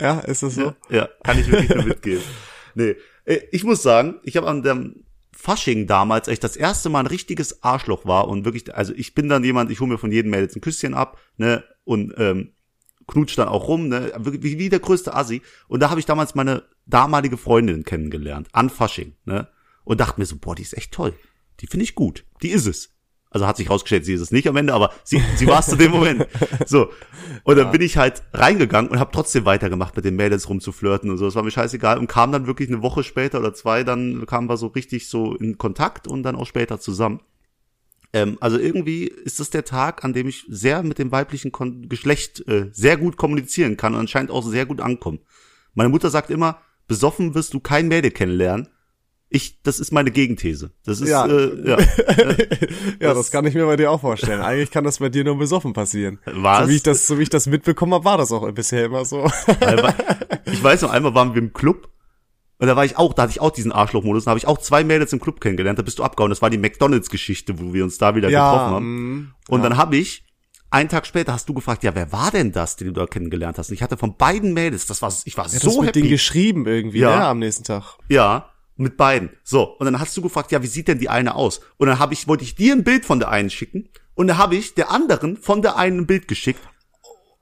[0.00, 0.74] Ja, ist das so?
[0.90, 2.22] Ja, ja kann ich wirklich nur mitgeben.
[2.74, 2.94] Nee,
[3.50, 5.04] ich muss sagen, ich habe an dem
[5.40, 9.28] Fasching damals echt das erste Mal ein richtiges Arschloch war und wirklich, also ich bin
[9.28, 12.54] dann jemand, ich hole mir von jedem Mädels ein Küsschen ab, ne, und ähm,
[13.06, 15.40] knutscht dann auch rum, ne, wie, wie der größte Assi.
[15.68, 19.46] Und da habe ich damals meine damalige Freundin kennengelernt, an Fasching, ne,
[19.84, 21.14] und dachte mir so, boah, die ist echt toll,
[21.60, 22.97] die finde ich gut, die ist es.
[23.30, 25.66] Also hat sich rausgestellt, sie ist es nicht am Ende, aber sie, sie war es
[25.66, 26.26] zu dem Moment.
[26.66, 26.90] So.
[27.44, 27.70] Und dann ja.
[27.70, 31.26] bin ich halt reingegangen und habe trotzdem weitergemacht, mit den Mädels rumzuflirten und so.
[31.26, 31.98] Das war mir scheißegal.
[31.98, 35.34] Und kam dann wirklich eine Woche später oder zwei, dann kamen wir so richtig so
[35.34, 37.20] in Kontakt und dann auch später zusammen.
[38.12, 41.88] Ähm, also irgendwie ist das der Tag, an dem ich sehr mit dem weiblichen Kon
[41.88, 45.20] Geschlecht äh, sehr gut kommunizieren kann und anscheinend auch sehr gut ankommen.
[45.74, 48.68] Meine Mutter sagt immer, besoffen wirst du kein Mädel kennenlernen
[49.30, 50.72] ich, das ist meine Gegenthese.
[50.84, 51.78] Das ist, ja, äh, ja.
[51.78, 51.86] ja,
[53.00, 54.40] das, das, kann ich mir bei dir auch vorstellen.
[54.40, 56.18] Eigentlich kann das bei dir nur besoffen passieren.
[56.24, 56.64] Was?
[56.64, 59.04] So wie ich das, so wie ich das mitbekommen habe, war das auch bisher immer
[59.04, 59.30] so.
[60.46, 61.90] ich weiß noch, einmal waren wir im Club
[62.58, 64.58] und da war ich auch, da hatte ich auch diesen Arschlochmodus, da habe ich auch
[64.58, 66.30] zwei Mädels im Club kennengelernt, da bist du abgehauen.
[66.30, 69.12] Das war die McDonalds-Geschichte, wo wir uns da wieder ja, getroffen haben.
[69.12, 69.68] Mm, und ja.
[69.68, 70.24] dann habe ich
[70.70, 73.58] einen Tag später hast du gefragt, ja, wer war denn das, den du da kennengelernt
[73.58, 73.70] hast?
[73.70, 76.00] Und ich hatte von beiden Mädels, das war, ich war ja, so das mit happy.
[76.00, 77.10] denen geschrieben irgendwie, ja.
[77.10, 77.96] ja, ne, am nächsten Tag.
[78.08, 78.50] Ja.
[78.78, 79.30] Mit beiden.
[79.44, 81.60] So, und dann hast du gefragt, ja, wie sieht denn die eine aus?
[81.76, 84.38] Und dann habe ich, wollte ich dir ein Bild von der einen schicken und dann
[84.38, 86.60] habe ich der anderen von der einen ein Bild geschickt.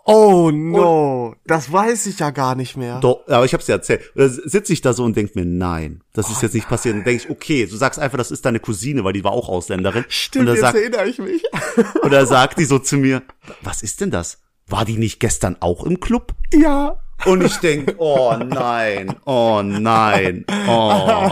[0.09, 3.01] Oh no, und das weiß ich ja gar nicht mehr.
[3.01, 4.13] Doch, aber ich hab's dir erzählt.
[4.15, 6.95] Da sitze ich da so und denk mir, nein, das ist oh, jetzt nicht passiert.
[6.95, 9.49] Und denk ich, okay, du sagst einfach, das ist deine Cousine, weil die war auch
[9.49, 10.05] Ausländerin.
[10.09, 11.43] Stimmt, jetzt sagt, erinnere ich mich.
[12.03, 13.23] und da sagt die so zu mir,
[13.63, 14.39] was ist denn das?
[14.69, 16.35] War die nicht gestern auch im Club?
[16.53, 17.03] Ja.
[17.25, 21.31] Und ich denk, oh nein, oh nein, oh.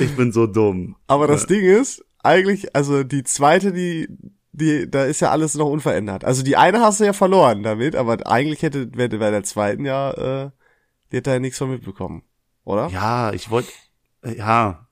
[0.00, 0.96] Ich bin so dumm.
[1.06, 4.08] Aber das Ding ist, eigentlich, also die zweite, die,
[4.52, 6.24] die, da ist ja alles noch unverändert.
[6.24, 9.84] Also die eine hast du ja verloren damit, aber eigentlich hätte, hätte bei der zweiten
[9.84, 10.50] ja, äh,
[11.10, 12.22] die hätte ja nichts von mitbekommen,
[12.64, 12.88] oder?
[12.88, 13.72] Ja, ich wollte,
[14.24, 14.86] ja,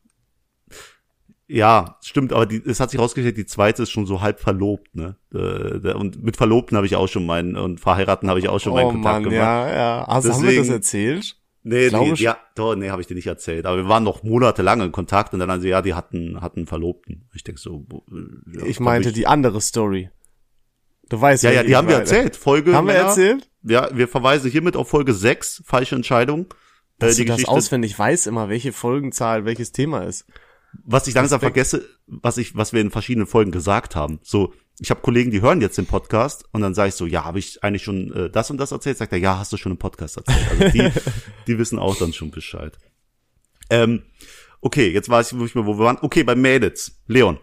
[1.53, 4.95] ja, stimmt, aber die, es hat sich rausgestellt, die zweite ist schon so halb verlobt,
[4.95, 5.17] ne?
[5.35, 8.73] Äh, und mit Verlobten habe ich auch schon meinen, und Verheiraten habe ich auch schon
[8.73, 9.37] oh, meinen Kontakt Mann, gemacht.
[9.37, 10.05] Ja, ja.
[10.05, 11.37] Also Deswegen, haben wir das erzählt?
[11.65, 13.67] Nee, nee, ja, doch, nee, habe ich dir nicht erzählt.
[13.67, 17.29] Aber wir waren noch monatelang in Kontakt und dann also ja, die hatten hatten Verlobten.
[17.35, 17.85] Ich denk so.
[18.55, 20.09] Ja, ich meinte ich, die andere Story.
[21.11, 21.51] Du weißt ja.
[21.51, 22.37] Ja, ja, die haben wir erzählt.
[22.37, 22.75] Folge.
[22.75, 23.51] Haben wir erzählt?
[23.63, 26.47] Ja, wir verweisen hiermit auf Folge 6, falsche Entscheidung.
[26.99, 30.27] Dass äh, die du das auswendig weiß immer, welche Folgenzahl welches Thema ist
[30.85, 34.21] was ich langsam vergesse, was ich, was wir in verschiedenen Folgen gesagt haben.
[34.23, 37.25] So, ich habe Kollegen, die hören jetzt den Podcast und dann sage ich so, ja,
[37.25, 38.97] habe ich eigentlich schon äh, das und das erzählt?
[38.99, 40.47] Sagt er, ja, hast du schon im Podcast erzählt.
[40.51, 40.91] Also die,
[41.47, 42.79] die wissen auch dann schon Bescheid.
[43.69, 44.03] Ähm,
[44.61, 45.99] okay, jetzt weiß ich, wo, ich, wo wir waren.
[46.01, 47.01] Okay, bei Mädels.
[47.07, 47.39] Leon,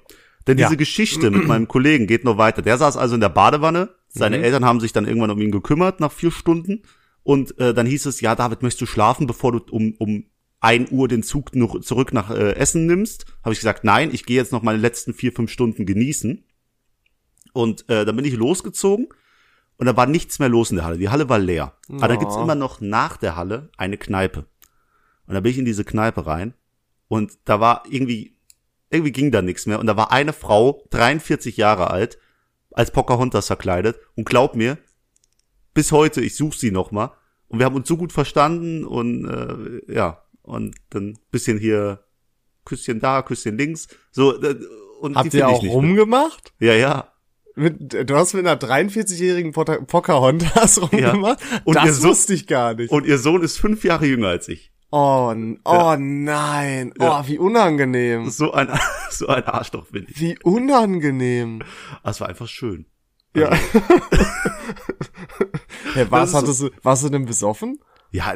[0.47, 0.67] Denn Ja.
[0.67, 2.61] diese Geschichte mit meinem Kollegen geht noch weiter.
[2.61, 3.89] Der saß also in der Badewanne.
[4.07, 4.43] Seine Mhm.
[4.45, 6.83] Eltern haben sich dann irgendwann um ihn gekümmert nach vier Stunden.
[7.23, 10.25] Und äh, dann hieß es, ja, David, möchtest du schlafen, bevor du um, um
[10.67, 13.25] ein Uhr den Zug noch zurück nach äh, Essen nimmst?
[13.43, 16.43] Habe ich gesagt, nein, ich gehe jetzt noch meine letzten vier, fünf Stunden genießen.
[17.53, 19.07] Und äh, dann bin ich losgezogen
[19.77, 20.97] und da war nichts mehr los in der Halle.
[20.97, 21.73] Die Halle war leer.
[21.89, 22.19] Aber da Oh.
[22.19, 24.45] gibt's immer noch nach der Halle eine Kneipe.
[25.25, 26.53] Und da bin ich in diese Kneipe rein
[27.07, 28.35] und da war irgendwie,
[28.89, 29.79] irgendwie ging da nichts mehr.
[29.79, 32.17] Und da war eine Frau, 43 Jahre alt,
[32.71, 33.97] als Pocahontas verkleidet.
[34.15, 34.77] Und glaub mir,
[35.73, 37.11] bis heute, ich suche sie noch mal.
[37.47, 42.03] Und wir haben uns so gut verstanden und äh, ja, und dann bisschen hier
[42.65, 43.87] Küsschen da, Küsschen links.
[44.11, 44.55] So, äh,
[45.01, 46.53] und Habt ihr auch nicht rumgemacht?
[46.59, 46.73] mehr.
[46.75, 47.13] Ja, ja.
[47.55, 51.39] Mit, du hast mit einer 43-jährigen Pota- Pocahontas rumgemacht?
[51.65, 52.91] Und das ihr wusste ich gar nicht.
[52.91, 54.71] Und ihr Sohn ist fünf Jahre jünger als ich.
[54.91, 55.97] oh, oh Ja.
[55.97, 56.93] nein.
[56.99, 57.19] Ja.
[57.21, 58.29] Oh, wie unangenehm.
[58.29, 58.69] So ein,
[59.09, 60.19] so ein Arschloch bin ich.
[60.19, 61.63] Wie unangenehm.
[62.03, 62.85] Das war einfach schön.
[63.35, 63.51] Ja.
[65.93, 67.79] Hey, was hattest du, warst du denn besoffen?
[68.11, 68.35] Ja,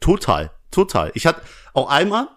[0.00, 1.10] total, total.
[1.14, 2.28] Ich hatte auch einmal,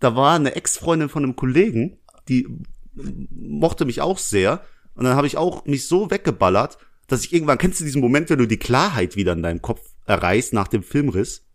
[0.00, 2.46] da war eine Ex-Freundin von einem Kollegen, die
[2.94, 4.64] mochte mich auch sehr.
[4.94, 8.30] Und dann habe ich auch mich so weggeballert, dass ich irgendwann, kennst du diesen Moment,
[8.30, 11.46] wenn du die Klarheit wieder in deinem Kopf erreichst nach dem Filmriss?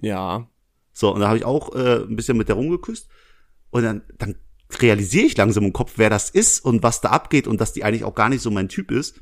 [0.00, 0.48] Ja.
[0.92, 3.08] So, und da habe ich auch äh, ein bisschen mit der rumgeküsst.
[3.70, 4.36] Und dann, dann
[4.80, 7.84] realisiere ich langsam im Kopf, wer das ist und was da abgeht und dass die
[7.84, 9.20] eigentlich auch gar nicht so mein Typ ist.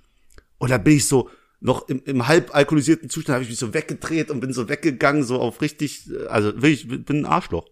[0.58, 1.30] Und dann bin ich so,
[1.62, 5.22] noch im, im halb alkoholisierten Zustand habe ich mich so weggedreht und bin so weggegangen,
[5.24, 7.66] so auf richtig, äh, also wirklich, ich bin ein Arschloch.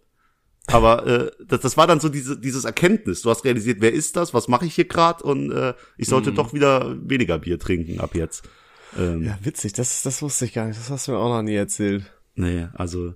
[0.67, 3.21] Aber äh, das, das war dann so diese, dieses Erkenntnis.
[3.23, 6.31] Du hast realisiert, wer ist das, was mache ich hier gerade und äh, ich sollte
[6.31, 8.43] doch wieder weniger Bier trinken ab jetzt.
[8.97, 9.73] Ähm, Ja, witzig.
[9.73, 10.79] Das, das wusste ich gar nicht.
[10.79, 12.03] Das hast du mir auch noch nie erzählt.
[12.35, 13.13] Nee, also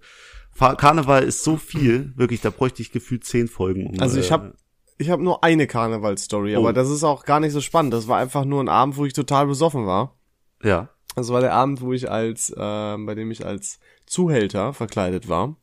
[0.57, 3.87] Karneval ist so viel, wirklich, da bräuchte ich gefühlt zehn Folgen.
[3.87, 4.53] Um, Also ich äh, habe
[4.97, 6.59] ich hab nur eine Karnevalsstory, Oh.
[6.59, 7.93] aber das ist auch gar nicht so spannend.
[7.93, 10.15] Das war einfach nur ein Abend, wo ich total besoffen war.
[10.65, 10.89] Ja.
[11.15, 15.55] Das war der Abend, wo ich als, ähm, bei dem ich als Zuhälter verkleidet war.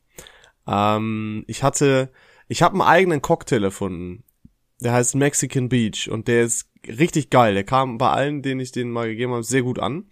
[0.65, 2.11] Ähm, ich hatte,
[2.47, 4.23] ich habe einen eigenen Cocktail erfunden.
[4.81, 7.53] Der heißt Mexican Beach und der ist richtig geil.
[7.53, 10.09] Der kam bei allen, denen ich den mal gegeben habe, sehr gut an.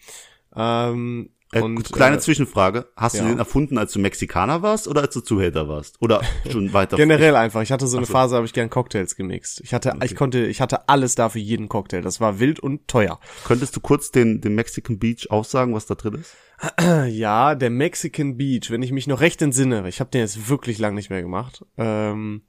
[0.56, 2.88] Ähm, Äh, und kleine äh, Zwischenfrage.
[2.96, 3.24] Hast ja.
[3.24, 6.02] du den erfunden, als du Mexikaner warst oder als du Zuhälter warst?
[6.02, 6.98] Oder schon weiter?
[6.98, 7.62] Generell einfach.
[7.62, 8.14] Ich hatte so eine so.
[8.14, 9.62] Phase, habe ich gern Cocktails gemixt.
[9.62, 12.02] Ich hatte, ich konnte, ich hatte alles da für jeden Cocktail.
[12.02, 13.20] Das war wild und teuer.
[13.44, 16.36] Könntest du kurz den, den Mexican Beach aussagen, was da drin ist?
[17.08, 20.78] Ja, der Mexican Beach, wenn ich mich noch recht entsinne, ich habe den jetzt wirklich
[20.78, 21.66] lang nicht mehr gemacht.
[21.78, 22.44] Ähm,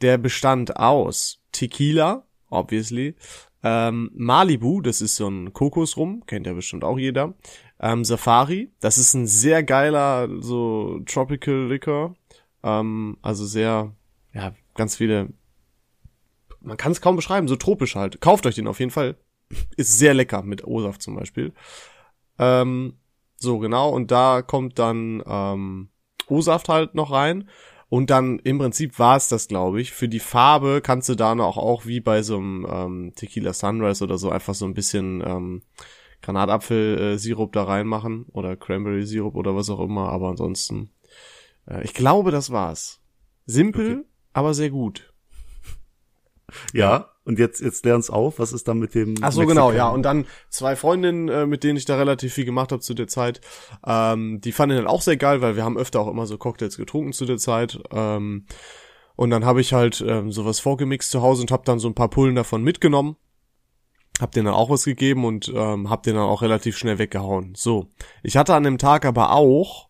[0.00, 3.16] der bestand aus Tequila, obviously,
[3.62, 7.34] ähm, Malibu, das ist so ein Kokosrum, kennt ja bestimmt auch jeder.
[7.80, 12.14] Ähm, Safari, das ist ein sehr geiler so Tropical Liquor,
[12.62, 13.94] ähm, also sehr,
[14.34, 15.30] ja, ganz viele.
[16.60, 18.20] Man kann es kaum beschreiben, so tropisch halt.
[18.20, 19.16] Kauft euch den auf jeden Fall.
[19.76, 21.54] Ist sehr lecker mit O-Saft zum Beispiel.
[22.38, 22.98] Ähm,
[23.36, 25.88] so, genau, und da kommt dann ähm,
[26.28, 27.48] O-Saft halt noch rein.
[27.88, 29.90] Und dann im Prinzip war es das, glaube ich.
[29.90, 34.04] Für die Farbe kannst du da noch auch wie bei so einem ähm, Tequila Sunrise
[34.04, 35.62] oder so einfach so ein bisschen ähm,
[36.22, 40.08] Granatapfel-Sirup da reinmachen oder Cranberry-Sirup oder was auch immer.
[40.10, 40.90] Aber ansonsten,
[41.68, 43.00] äh, ich glaube, das war's.
[43.46, 44.04] Simpel, Okay.
[44.32, 45.12] aber sehr gut.
[46.72, 47.06] Ja.
[47.24, 48.38] Und jetzt, jetzt lern's auf.
[48.40, 49.14] Was ist da mit dem?
[49.20, 49.68] Ach so, Mexikaner?
[49.68, 49.88] genau, ja.
[49.88, 53.06] Und dann zwei Freundinnen, äh, mit denen ich da relativ viel gemacht habe zu der
[53.06, 53.40] Zeit,
[53.86, 56.76] ähm, die fanden den auch sehr geil, weil wir haben öfter auch immer so Cocktails
[56.76, 57.78] getrunken zu der Zeit.
[57.92, 58.46] Ähm,
[59.14, 61.94] und dann habe ich halt ähm, sowas vorgemixt zu Hause und habe dann so ein
[61.94, 63.16] paar Pullen davon mitgenommen.
[64.20, 67.54] Hab denen dann auch was gegeben und ähm, hab den dann auch relativ schnell weggehauen.
[67.54, 67.90] So,
[68.22, 69.88] ich hatte an dem Tag aber auch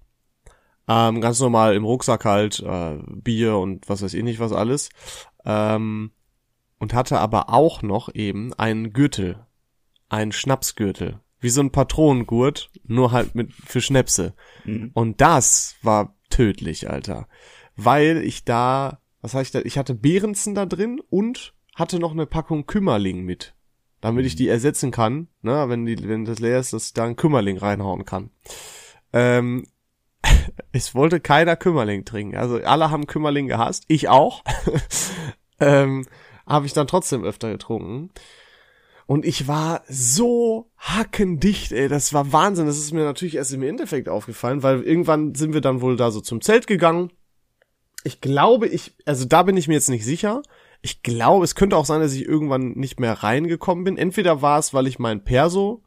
[0.91, 4.91] ähm, ganz normal im Rucksack halt äh, Bier und was weiß ich nicht was alles.
[5.45, 6.11] Ähm,
[6.79, 9.47] und hatte aber auch noch eben einen Gürtel,
[10.09, 14.35] einen Schnapsgürtel, wie so ein Patronengurt, nur halt mit für Schnäpse.
[14.65, 14.91] Mhm.
[14.95, 17.29] Und das war tödlich, Alter,
[17.77, 22.27] weil ich da, was heißt da, ich hatte Behrensen da drin und hatte noch eine
[22.27, 23.55] Packung Kümmerling mit,
[24.01, 27.05] damit ich die ersetzen kann, ne, wenn die, wenn das leer ist, dass ich da
[27.05, 28.31] einen Kümmerling reinhauen kann.
[29.13, 29.67] Ähm,
[30.73, 32.37] es wollte keiner Kümmerling trinken.
[32.37, 34.43] Also alle haben Kümmerling gehasst, ich auch.
[35.61, 36.07] ähm,
[36.47, 38.11] habe ich dann trotzdem öfter getrunken.
[39.07, 42.67] Und ich war so hackendicht, ey, das war Wahnsinn.
[42.67, 46.13] Das ist mir natürlich erst im Endeffekt aufgefallen, weil irgendwann sind wir dann wohl da
[46.13, 47.11] so zum Zelt gegangen.
[48.05, 50.43] Ich glaube, ich, also da bin ich mir jetzt nicht sicher.
[50.83, 53.99] Ich glaube, es könnte auch sein, dass ich irgendwann nicht mehr reingekommen bin.
[53.99, 55.83] Entweder war es, weil ich mein Perso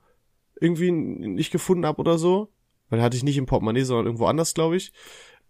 [0.59, 2.51] irgendwie nicht gefunden habe oder so.
[2.89, 4.93] Weil hatte ich nicht im Portemonnaie, sondern irgendwo anders, glaube ich.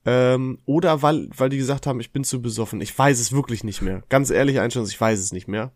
[0.06, 2.82] Ähm, oder weil, weil die gesagt haben, ich bin zu besoffen.
[2.82, 4.04] Ich weiß es wirklich nicht mehr.
[4.10, 5.74] Ganz ehrlich Einstellung, ich weiß es nicht mehr.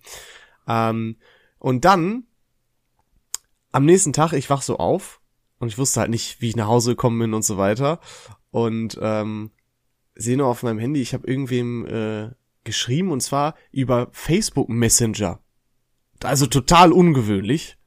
[0.67, 1.17] Ähm,
[1.59, 2.23] und dann,
[3.71, 5.21] am nächsten Tag, ich wach so auf
[5.59, 7.99] und ich wusste halt nicht, wie ich nach Hause gekommen bin und so weiter.
[8.51, 9.51] Und ähm,
[10.15, 12.31] sehe nur auf meinem Handy, ich habe irgendwem äh,
[12.67, 15.39] geschrieben und zwar über Facebook Messenger.
[16.23, 17.77] Also total ungewöhnlich.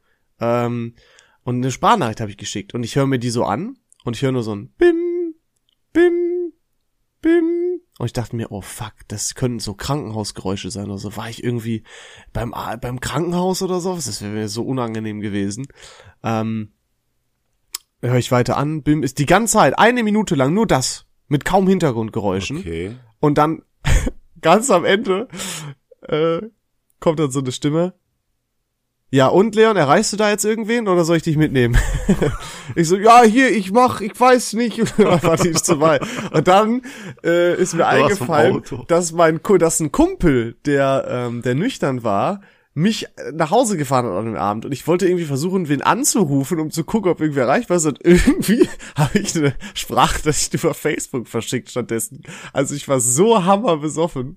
[0.41, 0.95] Ähm,
[1.45, 4.23] und eine Sparnachricht habe ich geschickt und ich höre mir die so an und ich
[4.23, 5.35] höre nur so ein Bim,
[5.93, 6.53] Bim,
[7.21, 7.81] Bim.
[7.99, 11.17] Und ich dachte mir, oh fuck, das können so Krankenhausgeräusche sein oder so.
[11.17, 11.85] War ich irgendwie
[12.33, 13.95] beim, beim Krankenhaus oder so?
[13.95, 15.67] Das wäre mir so unangenehm gewesen.
[16.23, 16.73] Ähm,
[18.01, 21.07] höre ich weiter an, Bim ist die ganze Zeit, eine Minute lang, nur das.
[21.29, 22.59] Mit kaum Hintergrundgeräuschen.
[22.59, 22.97] Okay.
[23.21, 23.63] Und dann
[24.41, 25.29] ganz am Ende
[26.03, 26.41] äh,
[26.99, 27.95] kommt dann so eine Stimme.
[29.13, 31.77] Ja, und Leon, erreichst du da jetzt irgendwen oder soll ich dich mitnehmen?
[32.77, 34.79] ich so, ja, hier, ich mach, ich weiß nicht.
[34.99, 36.03] Warte ich zu weit.
[36.33, 36.83] Und dann
[37.25, 42.41] äh, ist mir eingefallen, dass mein dass ein Kumpel, der, ähm, der nüchtern war,
[42.73, 46.61] mich nach Hause gefahren hat an dem Abend und ich wollte irgendwie versuchen, wen anzurufen,
[46.61, 51.27] um zu gucken, ob irgendwie erreichbar ist und irgendwie habe ich eine Sprachnachricht über Facebook
[51.27, 52.23] verschickt stattdessen.
[52.53, 54.37] Also ich war so hammerbesoffen.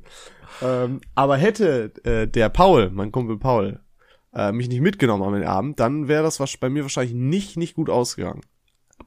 [0.62, 3.80] Ähm, aber hätte äh, der Paul, mein Kumpel Paul,
[4.34, 7.58] äh, mich nicht mitgenommen an den Abend, dann wäre das was bei mir wahrscheinlich nicht
[7.58, 8.42] nicht gut ausgegangen.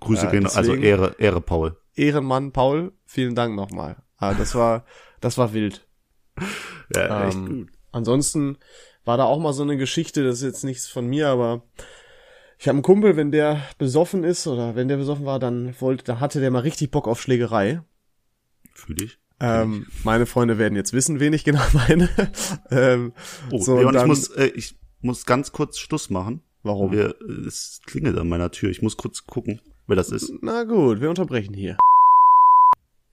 [0.00, 1.76] Grüße äh, gehen, also Ehre, Ehre Paul.
[1.94, 3.96] Ehrenmann Paul, vielen Dank nochmal.
[4.18, 4.84] Ah, das war,
[5.20, 5.86] das war wild.
[6.94, 7.68] Ja, echt ähm, gut.
[7.92, 8.58] Ansonsten
[9.06, 11.62] war da auch mal so eine Geschichte, das ist jetzt nichts von mir, aber
[12.58, 16.04] ich habe einen Kumpel, wenn der besoffen ist oder wenn der besoffen war, dann wollte,
[16.04, 17.82] da hatte der mal richtig Bock auf Schlägerei.
[18.74, 19.18] Fühl dich.
[19.38, 22.08] Ähm, meine Freunde werden jetzt wissen, wen ich genau meine.
[22.70, 23.12] ähm,
[23.50, 26.42] oh, so, Leon, dann, ich muss, äh, ich muss ganz kurz Schluss machen.
[26.62, 26.90] Warum?
[26.90, 27.14] Wir,
[27.46, 28.70] es klingelt an meiner Tür.
[28.70, 30.32] Ich muss kurz gucken, wer das ist.
[30.40, 31.76] Na gut, wir unterbrechen hier.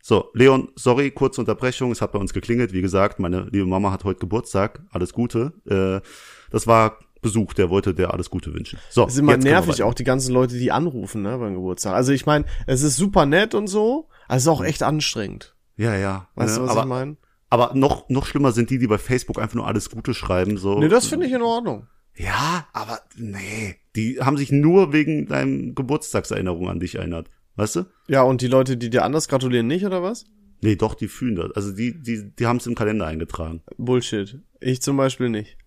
[0.06, 1.90] So, Leon, sorry, kurze Unterbrechung.
[1.94, 2.74] Es hat bei uns geklingelt.
[2.74, 4.82] Wie gesagt, meine liebe Mama hat heute Geburtstag.
[4.92, 5.54] Alles Gute.
[5.66, 6.06] Äh,
[6.52, 8.80] das war Besuch, der wollte der alles Gute wünschen.
[8.90, 11.94] So, es ist immer nervig auch die ganzen Leute, die anrufen, ne, beim Geburtstag.
[11.94, 15.56] Also ich meine, es ist super nett und so, aber es ist auch echt anstrengend.
[15.78, 16.28] Ja, ja.
[16.36, 17.16] Weißt ne, du, was aber, ich meine?
[17.50, 20.58] Aber noch noch schlimmer sind die, die bei Facebook einfach nur alles Gute schreiben.
[20.58, 20.80] So.
[20.80, 21.88] Nee, das finde ich in Ordnung.
[22.18, 27.30] Ja, aber nee, die haben sich nur wegen deinem Geburtstagserinnerung an dich erinnert.
[27.56, 27.86] Weißt du?
[28.08, 30.26] Ja, und die Leute, die dir anders gratulieren, nicht, oder was?
[30.62, 31.52] Nee, doch, die fühlen das.
[31.52, 33.62] Also die, die, die haben es im Kalender eingetragen.
[33.78, 34.40] Bullshit.
[34.60, 35.58] Ich zum Beispiel nicht.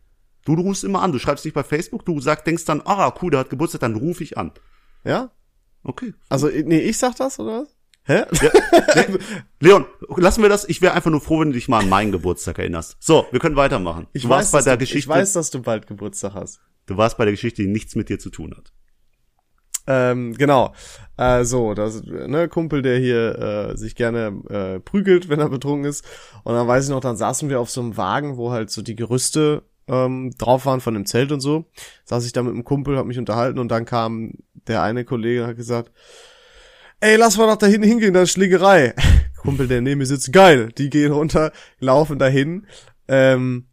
[0.44, 3.12] Du, du rufst immer an, du schreibst nicht bei Facebook, du sagst, denkst dann, ah,
[3.20, 4.52] cool, der hat Geburtstag, dann rufe ich an.
[5.04, 5.32] Ja?
[5.82, 6.14] Okay.
[6.28, 7.76] Also, nee, ich sag das, oder was?
[8.04, 8.24] Hä?
[8.40, 8.50] Ja,
[9.08, 9.18] nee,
[9.60, 9.84] Leon,
[10.16, 10.68] lassen wir das.
[10.68, 12.96] Ich wäre einfach nur froh, wenn du dich mal an meinen Geburtstag erinnerst.
[13.00, 14.06] So, wir können weitermachen.
[14.12, 14.98] Ich du weiß, warst bei der du, Geschichte.
[14.98, 16.60] Ich weiß, dass du bald Geburtstag hast.
[16.86, 18.72] Du warst bei der Geschichte, die nichts mit dir zu tun hat.
[19.86, 20.74] Ähm, genau.
[21.16, 25.88] Äh, so, das ne Kumpel, der hier äh, sich gerne äh, prügelt, wenn er betrunken
[25.88, 26.04] ist.
[26.44, 28.82] Und dann weiß ich noch, dann saßen wir auf so einem Wagen, wo halt so
[28.82, 31.64] die Gerüste ähm, drauf waren von dem Zelt und so.
[32.04, 34.32] Saß ich da mit dem Kumpel, hab mich unterhalten und dann kam
[34.66, 35.92] der eine Kollege und hat gesagt,
[37.00, 38.94] ey, lass mal doch da hinten hingehen, da ist Schlägerei.
[39.36, 40.70] Kumpel, der neben mir sitzt, geil.
[40.76, 42.66] Die gehen runter, laufen dahin.
[43.06, 43.66] Ähm,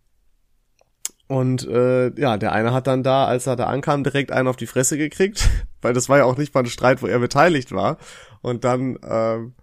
[1.34, 4.56] und äh, ja, der eine hat dann da, als er da ankam, direkt einen auf
[4.56, 5.50] die Fresse gekriegt,
[5.82, 7.98] weil das war ja auch nicht mal ein Streit, wo er beteiligt war.
[8.41, 9.56] Und dann, ähm,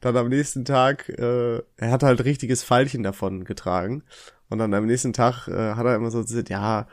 [0.00, 4.04] dann am nächsten Tag, äh, er hat halt richtiges Pfeilchen davon getragen.
[4.50, 6.86] Und dann am nächsten Tag äh, hat er immer so gesagt, ja,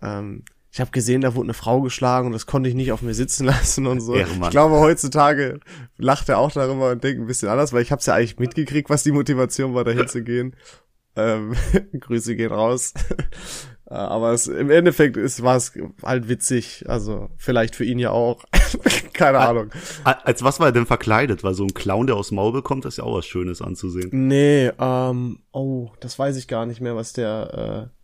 [0.00, 3.02] ähm, ich habe gesehen, da wurde eine Frau geschlagen und das konnte ich nicht auf
[3.02, 4.14] mir sitzen lassen und so.
[4.14, 4.44] Ehrenmann.
[4.44, 5.58] Ich glaube, heutzutage
[5.98, 8.38] lacht er auch darüber und denkt ein bisschen anders, weil ich habe es ja eigentlich
[8.38, 10.54] mitgekriegt, was die Motivation war, dahin zu gehen.
[11.16, 11.56] Ähm,
[11.98, 12.94] Grüße gehen raus.
[13.90, 15.72] Äh, aber es, im Endeffekt ist, war es
[16.02, 16.84] halt witzig.
[16.88, 18.44] Also vielleicht für ihn ja auch.
[19.12, 19.70] Keine Ahnung.
[20.04, 21.42] Als was war er denn verkleidet?
[21.42, 24.08] Weil so ein Clown, der aus Maul bekommt, ist ja auch was Schönes anzusehen.
[24.12, 27.96] Nee, ähm, oh, das weiß ich gar nicht mehr, was der, äh,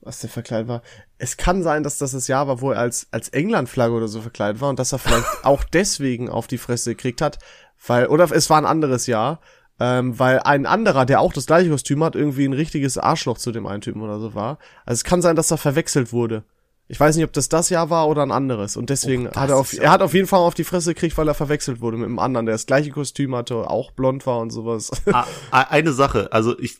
[0.00, 0.82] was der verkleidet war.
[1.16, 4.20] Es kann sein, dass das das Jahr war, wo er als, als England-Flagge oder so
[4.20, 7.38] verkleidet war und dass er vielleicht auch deswegen auf die Fresse gekriegt hat,
[7.86, 9.40] weil, oder es war ein anderes Jahr,
[9.80, 13.52] ähm, weil ein anderer, der auch das gleiche Kostüm hat, irgendwie ein richtiges Arschloch zu
[13.52, 14.58] dem einen Typen oder so war.
[14.84, 16.44] Also es kann sein, dass er verwechselt wurde.
[16.90, 18.76] Ich weiß nicht, ob das das Jahr war oder ein anderes.
[18.76, 21.18] Und deswegen oh, hat er auf, er hat auf jeden Fall auf die Fresse gekriegt,
[21.18, 24.38] weil er verwechselt wurde mit einem anderen, der das gleiche Kostüm hatte, auch blond war
[24.38, 24.90] und sowas.
[25.12, 26.78] Ah, eine Sache, also ich,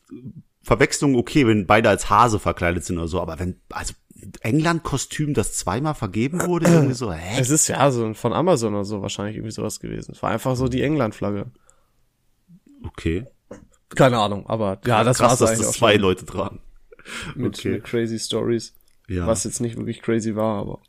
[0.62, 3.94] Verwechslung okay, wenn beide als Hase verkleidet sind oder so, aber wenn, also
[4.40, 7.40] England-Kostüm, das zweimal vergeben wurde, irgendwie so, hä?
[7.40, 10.12] Es ist ja so von Amazon oder so wahrscheinlich irgendwie sowas gewesen.
[10.12, 11.46] Es war einfach so die England-Flagge.
[12.84, 13.26] Okay.
[13.94, 16.02] Keine Ahnung, aber ja, das war eigentlich auch zwei schon.
[16.02, 16.60] Leute dran.
[17.34, 17.70] Mit, okay.
[17.70, 18.74] mit crazy Stories.
[19.08, 19.26] Ja.
[19.26, 20.80] Was jetzt nicht wirklich crazy war, aber.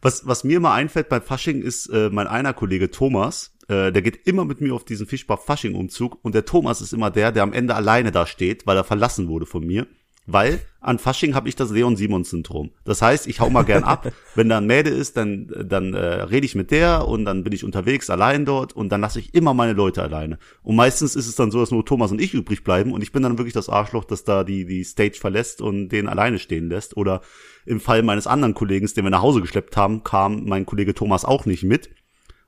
[0.00, 4.02] Was, was mir immer einfällt beim Fasching ist, äh, mein einer Kollege Thomas, äh, der
[4.02, 7.52] geht immer mit mir auf diesen Fischbar-Fasching-Umzug und der Thomas ist immer der, der am
[7.52, 9.88] Ende alleine da steht, weil er verlassen wurde von mir.
[10.26, 12.70] Weil an Fasching habe ich das Leon Simons Syndrom.
[12.84, 14.12] Das heißt, ich hau mal gern ab.
[14.36, 17.52] Wenn da ein Mäde ist, dann dann äh, rede ich mit der und dann bin
[17.52, 20.38] ich unterwegs allein dort und dann lasse ich immer meine Leute alleine.
[20.62, 23.10] Und meistens ist es dann so, dass nur Thomas und ich übrig bleiben und ich
[23.10, 26.68] bin dann wirklich das Arschloch, das da die die Stage verlässt und den alleine stehen
[26.68, 26.96] lässt.
[26.96, 27.20] Oder
[27.66, 31.24] im Fall meines anderen Kollegen, den wir nach Hause geschleppt haben, kam mein Kollege Thomas
[31.24, 31.90] auch nicht mit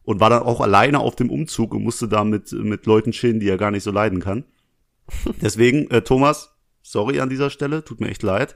[0.04, 3.40] und war dann auch alleine auf dem Umzug und musste da mit mit Leuten chillen,
[3.40, 4.44] die er gar nicht so leiden kann.
[5.42, 6.53] Deswegen, äh, Thomas,
[6.84, 8.54] Sorry an dieser Stelle, tut mir echt leid,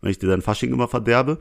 [0.00, 1.38] wenn ich dir dein Fasching immer verderbe.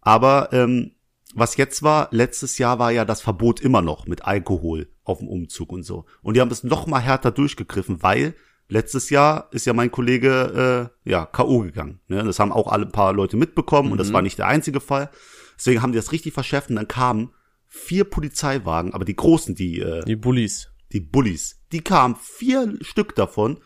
[0.00, 0.92] Aber ähm,
[1.34, 5.28] was jetzt war, letztes Jahr war ja das Verbot immer noch mit Alkohol auf dem
[5.28, 6.04] Umzug und so.
[6.22, 8.34] Und die haben es noch mal härter durchgegriffen, weil
[8.68, 11.60] letztes Jahr ist ja mein Kollege äh, ja K.O.
[11.60, 12.00] gegangen.
[12.08, 12.24] Ne?
[12.24, 13.92] Das haben auch alle paar Leute mitbekommen mhm.
[13.92, 14.14] und das mhm.
[14.14, 15.10] war nicht der einzige Fall.
[15.56, 17.30] Deswegen haben die das richtig verschärft und dann kamen
[17.66, 23.14] vier Polizeiwagen, aber die großen, die äh, die Bullies, die Bullies, die kamen vier Stück
[23.14, 23.58] davon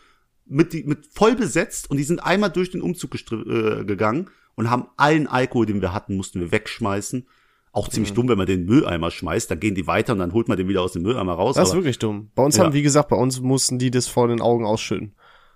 [0.51, 4.71] mit, die, mit voll besetzt und die sind einmal durch den Umzug äh, gegangen und
[4.71, 7.27] haben allen Alkohol, den wir hatten, mussten wir wegschmeißen.
[7.73, 8.17] Auch ziemlich mhm.
[8.17, 10.67] dumm, wenn man den Mülleimer schmeißt, dann gehen die weiter und dann holt man den
[10.67, 11.55] wieder aus dem Mülleimer raus.
[11.55, 12.31] Das ist wirklich dumm.
[12.35, 12.65] Bei uns ja.
[12.65, 15.15] haben, wie gesagt, bei uns mussten die das vor den Augen ausschütten.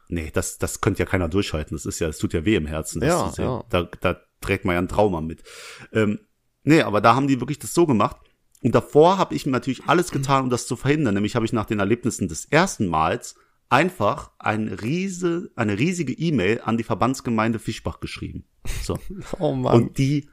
[0.08, 1.76] Nee, das, das könnte ja keiner durchhalten.
[1.76, 3.00] Das ist ja, das tut ja weh im Herzen.
[3.00, 3.64] Das ja, ja, ja.
[3.68, 5.42] Da, da trägt man ja ein Trauma mit.
[5.92, 6.20] Ähm,
[6.62, 8.16] nee, aber da haben die wirklich das so gemacht.
[8.62, 11.14] Und davor habe ich natürlich alles getan, um das zu verhindern.
[11.14, 13.34] Nämlich habe ich nach den Erlebnissen des ersten Mals
[13.74, 18.44] einfach ein riese, eine riesige E-Mail an die Verbandsgemeinde Fischbach geschrieben.
[18.82, 18.98] So.
[19.40, 19.74] Oh Mann.
[19.74, 20.28] Und die,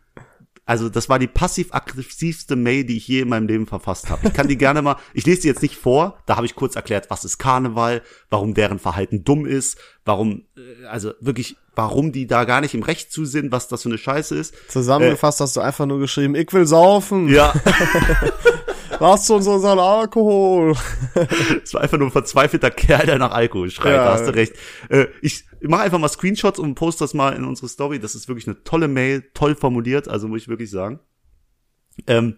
[0.66, 4.28] also das war die passiv-aggressivste Mail, die ich je in meinem Leben verfasst habe.
[4.28, 6.76] Ich kann die gerne mal, ich lese die jetzt nicht vor, da habe ich kurz
[6.76, 12.28] erklärt, was ist Karneval, warum deren Verhalten dumm ist, warum, äh, also wirklich, warum die
[12.28, 14.54] da gar nicht im Recht zu sind, was das für eine Scheiße ist.
[14.70, 17.28] Zusammengefasst äh, hast du einfach nur geschrieben, ich will saufen.
[17.28, 17.54] Ja.
[19.02, 20.76] Lasst uns unseren Alkohol.
[21.64, 24.06] Es war einfach nur ein verzweifelter Kerl, der nach Alkohol schreit, ja.
[24.06, 24.54] da hast du recht.
[24.90, 28.00] Äh, ich mache einfach mal Screenshots und poste das mal in unsere Story.
[28.00, 31.00] Das ist wirklich eine tolle Mail, toll formuliert, also muss ich wirklich sagen.
[32.06, 32.38] Ähm,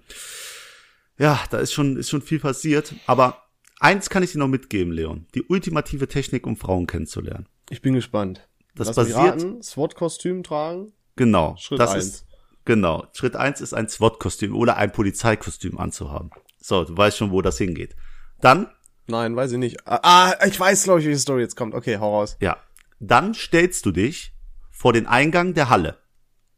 [1.18, 3.44] ja, da ist schon, ist schon viel passiert, aber
[3.82, 5.28] eins kann ich dir noch mitgeben, Leon.
[5.36, 7.50] Die ultimative Technik, um Frauen kennenzulernen.
[7.70, 8.48] Ich bin gespannt.
[8.74, 9.64] Das Lass basiert.
[9.66, 10.94] SWAT-Kostüm tragen.
[11.18, 11.58] Genau.
[11.58, 12.06] Schritt das eins.
[12.06, 12.26] ist,
[12.64, 13.06] genau.
[13.12, 16.32] Schritt eins ist ein SWAT-Kostüm oder ein Polizeikostüm anzuhaben.
[16.64, 17.94] So, du weißt schon, wo das hingeht.
[18.40, 18.68] Dann.
[19.08, 19.86] Nein, weiß ich nicht.
[19.86, 21.74] Ah, ah ich weiß, glaube ich, welche Story jetzt kommt.
[21.76, 22.38] Okay, hau raus.
[22.40, 22.58] Ja.
[23.02, 24.34] Dann stellst du dich
[24.72, 25.98] vor den Eingang der Halle.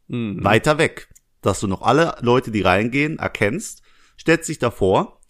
[0.06, 0.44] Mhm.
[0.44, 1.08] Weiter weg.
[1.42, 3.82] Dass du noch alle Leute, die reingehen, erkennst,
[4.16, 5.20] stellst dich davor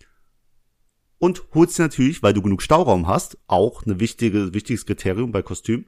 [1.16, 5.86] und holst natürlich, weil du genug Stauraum hast, auch eine wichtige, wichtiges Kriterium bei Kostüm,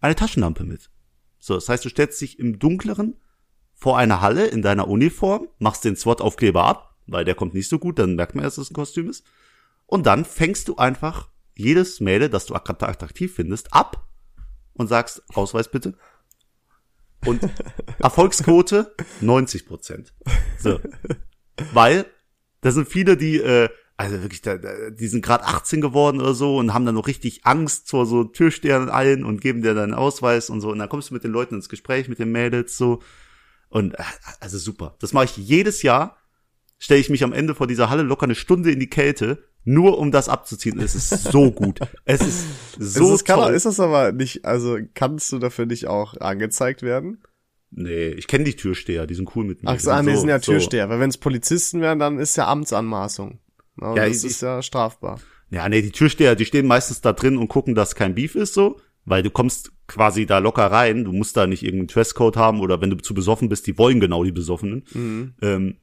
[0.00, 0.88] eine Taschenlampe mit.
[1.40, 3.16] So, das heißt, du stellst dich im Dunkleren
[3.74, 7.78] vor einer Halle in deiner Uniform, machst den SWAT-Aufkleber ab, weil der kommt nicht so
[7.78, 9.24] gut, dann merkt man erst, dass es ein Kostüm ist.
[9.86, 14.06] Und dann fängst du einfach jedes Mädel, das du attraktiv findest, ab
[14.74, 15.94] und sagst, Ausweis bitte.
[17.26, 17.42] Und
[17.98, 20.12] Erfolgsquote 90 Prozent.
[20.58, 20.78] So.
[21.72, 22.06] Weil
[22.60, 26.72] da sind viele, die, äh, also wirklich, die sind gerade 18 geworden oder so und
[26.74, 30.60] haben dann noch richtig Angst vor so Türstehern allen und geben dir deinen Ausweis und
[30.60, 30.70] so.
[30.70, 33.00] Und dann kommst du mit den Leuten ins Gespräch, mit den Mädels so.
[33.68, 34.04] Und äh,
[34.38, 34.94] also super.
[35.00, 36.17] Das mache ich jedes Jahr
[36.78, 39.98] stelle ich mich am Ende vor dieser Halle locker eine Stunde in die Kälte, nur
[39.98, 40.80] um das abzuziehen.
[40.80, 41.80] Es ist so gut.
[42.04, 42.46] Es ist
[42.78, 43.44] so ist, toll.
[43.44, 47.22] Kann, ist das aber nicht, also kannst du dafür nicht auch angezeigt werden?
[47.70, 49.68] Nee, ich kenne die Türsteher, die sind cool mit mir.
[49.68, 50.90] Ach so, die sind ja Türsteher, so.
[50.90, 53.40] weil wenn es Polizisten wären, dann ist ja Amtsanmaßung.
[53.80, 55.20] Ja, das ich, ist ja strafbar.
[55.50, 58.54] Ja, nee, die Türsteher, die stehen meistens da drin und gucken, dass kein Beef ist
[58.54, 62.60] so, weil du kommst quasi da locker rein, du musst da nicht irgendeinen Dresscode haben
[62.60, 64.84] oder wenn du zu besoffen bist, die wollen genau die Besoffenen.
[64.92, 65.34] Mhm.
[65.42, 65.76] Ähm,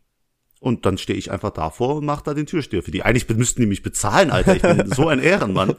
[0.66, 3.04] und dann stehe ich einfach davor und mache da den Türsteher für die.
[3.04, 4.56] Eigentlich müssten die mich bezahlen, Alter.
[4.56, 5.76] Ich bin so ein Ehrenmann.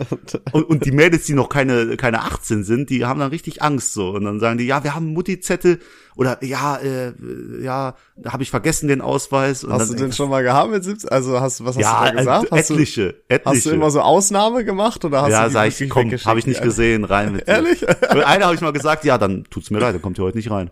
[0.53, 3.95] Und, und die Mädels, die noch keine, keine 18 sind, die haben dann richtig Angst
[3.95, 4.11] so.
[4.11, 5.81] Und dann sagen die, ja, wir haben Mutti-Zettel
[6.15, 7.13] oder ja, äh,
[7.61, 9.65] ja, da habe ich vergessen den Ausweis.
[9.65, 11.11] Und hast dann, du den schon mal gehabt mit 17?
[11.11, 12.51] Also hast was hast ja, du da gesagt?
[12.53, 13.57] Hast etliche, du, etliche.
[13.57, 16.47] Hast du immer so Ausnahme gemacht oder hast ja, du sag ich, komm, habe ich
[16.47, 17.49] nicht gesehen, rein mit.
[17.49, 17.83] Ehrlich?
[17.83, 20.37] Und einer habe ich mal gesagt, ja, dann tut's mir leid, dann kommt ihr heute
[20.37, 20.71] nicht rein.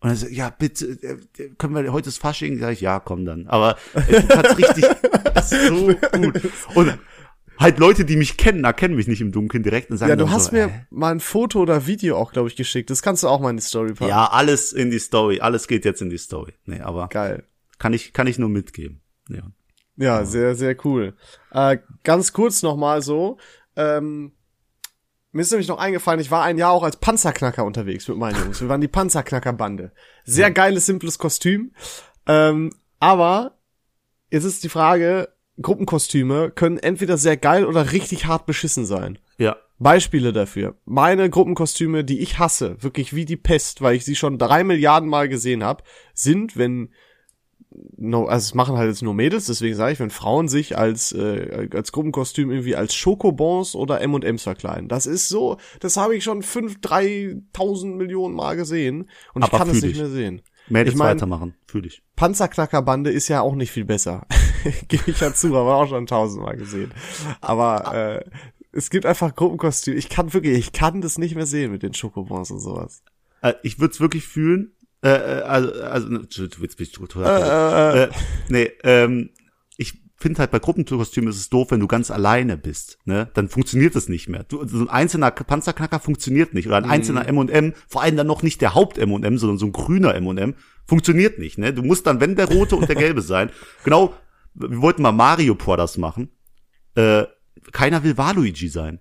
[0.00, 2.58] Und er so, ja, bitte, äh, können wir, heute ist Fasching?
[2.58, 3.46] Sag ich, ja, komm dann.
[3.48, 4.84] Aber du kannst richtig,
[5.34, 6.40] das ist so gut.
[6.74, 6.98] Und
[7.58, 10.30] halt Leute, die mich kennen, erkennen mich nicht im Dunkeln direkt und sagen Ja, du
[10.30, 12.90] hast so, mir äh, mal ein Foto oder Video auch, glaube ich, geschickt.
[12.90, 14.10] Das kannst du auch mal in die Story packen.
[14.10, 15.40] Ja, alles in die Story.
[15.40, 16.52] Alles geht jetzt in die Story.
[16.66, 17.08] Nee, aber.
[17.08, 17.44] Geil.
[17.78, 19.02] Kann ich, kann ich nur mitgeben.
[19.28, 19.42] Ja.
[19.96, 21.14] Ja, sehr, sehr cool.
[21.50, 23.38] Äh, ganz kurz nochmal so,
[23.76, 24.32] ähm,
[25.36, 28.42] mir ist nämlich noch eingefallen, ich war ein Jahr auch als Panzerknacker unterwegs mit meinen
[28.42, 28.60] Jungs.
[28.60, 29.92] Wir waren die Panzerknackerbande.
[30.24, 31.72] Sehr geiles, simples Kostüm.
[32.26, 33.58] Ähm, aber
[34.30, 35.28] jetzt ist die Frage,
[35.60, 39.18] Gruppenkostüme können entweder sehr geil oder richtig hart beschissen sein.
[39.38, 39.56] Ja.
[39.78, 40.76] Beispiele dafür.
[40.86, 45.08] Meine Gruppenkostüme, die ich hasse, wirklich wie die Pest, weil ich sie schon drei Milliarden
[45.08, 45.84] Mal gesehen habe,
[46.14, 46.94] sind, wenn
[47.96, 51.12] no, also es machen halt jetzt nur Mädels, deswegen sage ich, wenn Frauen sich als
[51.12, 54.88] äh, als Gruppenkostüm irgendwie als Schokobons oder M&M's verkleiden.
[54.88, 59.58] Das ist so, das habe ich schon fünf, dreitausend Millionen Mal gesehen und Aber ich
[59.58, 59.98] kann es nicht ich.
[59.98, 60.42] mehr sehen.
[60.68, 62.02] Mädels Ich mein- weitermachen, fühle ich.
[62.16, 64.26] Panzerknackerbande ist ja auch nicht viel besser.
[64.88, 66.92] Gebe ich ja zu, aber auch schon tausendmal gesehen.
[67.40, 68.24] Aber äh,
[68.72, 69.96] es gibt einfach Gruppenkostüme.
[69.96, 73.02] Ich kann wirklich, ich kann das nicht mehr sehen mit den Schokobons und sowas.
[73.42, 74.72] Äh, ich würde es wirklich fühlen.
[75.06, 77.96] Äh, äh, also, also, ne, du, du total.
[77.96, 78.08] Äh,
[78.48, 79.30] nee, ähm,
[79.76, 83.30] ich finde halt bei Gruppenkostümen ist es doof, wenn du ganz alleine bist, ne?
[83.34, 84.42] Dann funktioniert das nicht mehr.
[84.42, 88.42] Du, so ein einzelner Panzerknacker funktioniert nicht oder ein einzelner M&M, vor allem dann noch
[88.42, 90.54] nicht der Haupt M&M, sondern so ein grüner M&M,
[90.86, 91.72] funktioniert nicht, ne?
[91.72, 93.50] Du musst dann, wenn der rote und der gelbe sein.
[93.84, 94.12] Genau,
[94.54, 96.30] wir wollten mal Mario Brothers machen.
[96.96, 97.24] Äh,
[97.70, 98.98] keiner will Waluigi sein.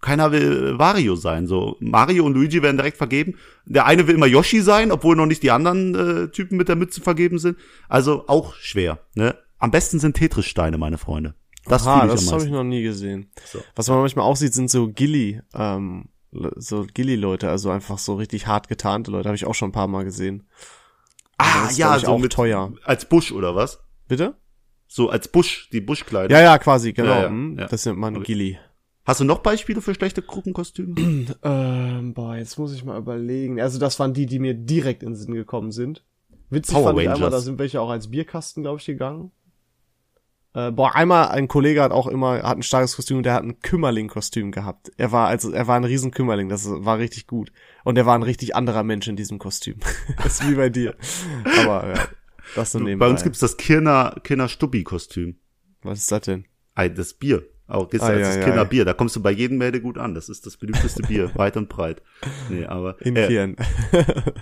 [0.00, 1.46] Keiner will Wario sein.
[1.46, 3.34] So Mario und Luigi werden direkt vergeben.
[3.64, 6.76] Der eine will immer Yoshi sein, obwohl noch nicht die anderen äh, Typen mit der
[6.76, 7.58] Mütze vergeben sind.
[7.88, 9.00] Also auch schwer.
[9.14, 9.36] Ne?
[9.58, 11.34] Am besten sind Tetris-Steine, meine Freunde.
[11.66, 13.30] Das Aha, das habe ich noch nie gesehen.
[13.44, 13.60] So.
[13.74, 18.46] Was man manchmal auch sieht, sind so Gilly, ähm, so Gilly-Leute, also einfach so richtig
[18.46, 20.46] hart getarnte Leute, habe ich auch schon ein paar Mal gesehen.
[21.36, 22.72] Ah, Das ist, ja, so auch mit teuer.
[22.84, 23.80] als Busch oder was?
[24.06, 24.36] Bitte?
[24.86, 26.34] So als Busch, die Buschkleider.
[26.34, 27.10] Ja, ja, quasi, genau.
[27.10, 27.66] Ja, ja, hm, ja.
[27.66, 28.22] Das nennt man.
[28.22, 28.58] Gilly.
[29.08, 30.94] Hast du noch Beispiele für schlechte Gruppenkostüme?
[31.42, 33.58] Ähm, boah, jetzt muss ich mal überlegen.
[33.58, 36.04] Also das waren die, die mir direkt in den Sinn gekommen sind.
[36.50, 37.30] Witzig Power fand ich einmal, Rangers.
[37.32, 39.30] da sind welche auch als Bierkasten, glaube ich, gegangen.
[40.52, 43.60] Äh, boah, einmal ein Kollege hat auch immer, hat ein starkes Kostüm, der hat ein
[43.60, 44.92] Kümmerling-Kostüm gehabt.
[44.98, 47.50] Er war also, er war ein riesen Kümmerling, das war richtig gut.
[47.84, 49.78] Und er war ein richtig anderer Mensch in diesem Kostüm.
[50.18, 50.94] das ist wie bei dir.
[51.62, 52.08] Aber ja,
[52.54, 53.06] das so nebenbei.
[53.06, 55.36] Bei uns gibt's das Kirner, Kirner Stubbi-Kostüm.
[55.82, 56.44] Was ist das denn?
[56.74, 57.42] Ei, das Bier.
[57.68, 58.44] Auch gibt's Ei, als das.
[58.44, 58.84] Kinderbier.
[58.84, 60.14] Da kommst du bei jedem Melde gut an.
[60.14, 62.02] Das ist das beliebteste Bier, weit und breit.
[62.48, 63.56] Nee, aber In äh, Kirn.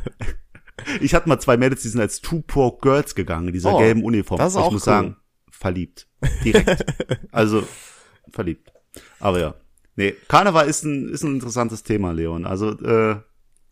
[1.01, 3.79] ich hatte mal zwei Mädels, die sind als Two Pork Girls gegangen in dieser Oh,
[3.79, 4.39] gelben Uniform.
[4.39, 4.93] das ist ich auch muss cool.
[4.93, 5.17] sagen,
[5.51, 6.07] verliebt.
[6.45, 6.85] Direkt.
[7.33, 7.67] also
[8.31, 8.73] verliebt.
[9.19, 9.55] Aber ja.
[9.97, 12.45] Nee, Karneval ist ein ist ein interessantes Thema, Leon.
[12.47, 13.17] Also äh,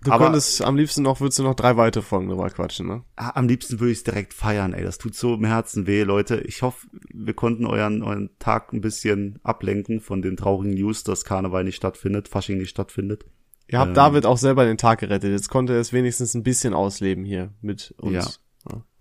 [0.05, 3.03] Du aber konntest am liebsten noch, würdest du noch drei weitere Folgen drüber quatschen, ne?
[3.17, 4.85] am liebsten würde ich es direkt feiern, ey.
[4.85, 6.41] Das tut so im Herzen weh, Leute.
[6.43, 11.25] Ich hoffe, wir konnten euren, euren Tag ein bisschen ablenken von den traurigen News, dass
[11.25, 13.25] Karneval nicht stattfindet, Fasching nicht stattfindet.
[13.69, 13.95] Ihr habt Ähm.
[13.95, 15.31] David auch selber den Tag gerettet.
[15.33, 18.13] Jetzt konnte er es wenigstens ein bisschen ausleben hier mit uns.
[18.15, 18.25] Ja.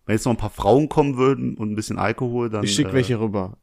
[0.05, 2.87] Wenn jetzt noch ein paar Frauen kommen würden und ein bisschen Alkohol, dann Ich schick
[2.89, 3.57] äh, welche rüber.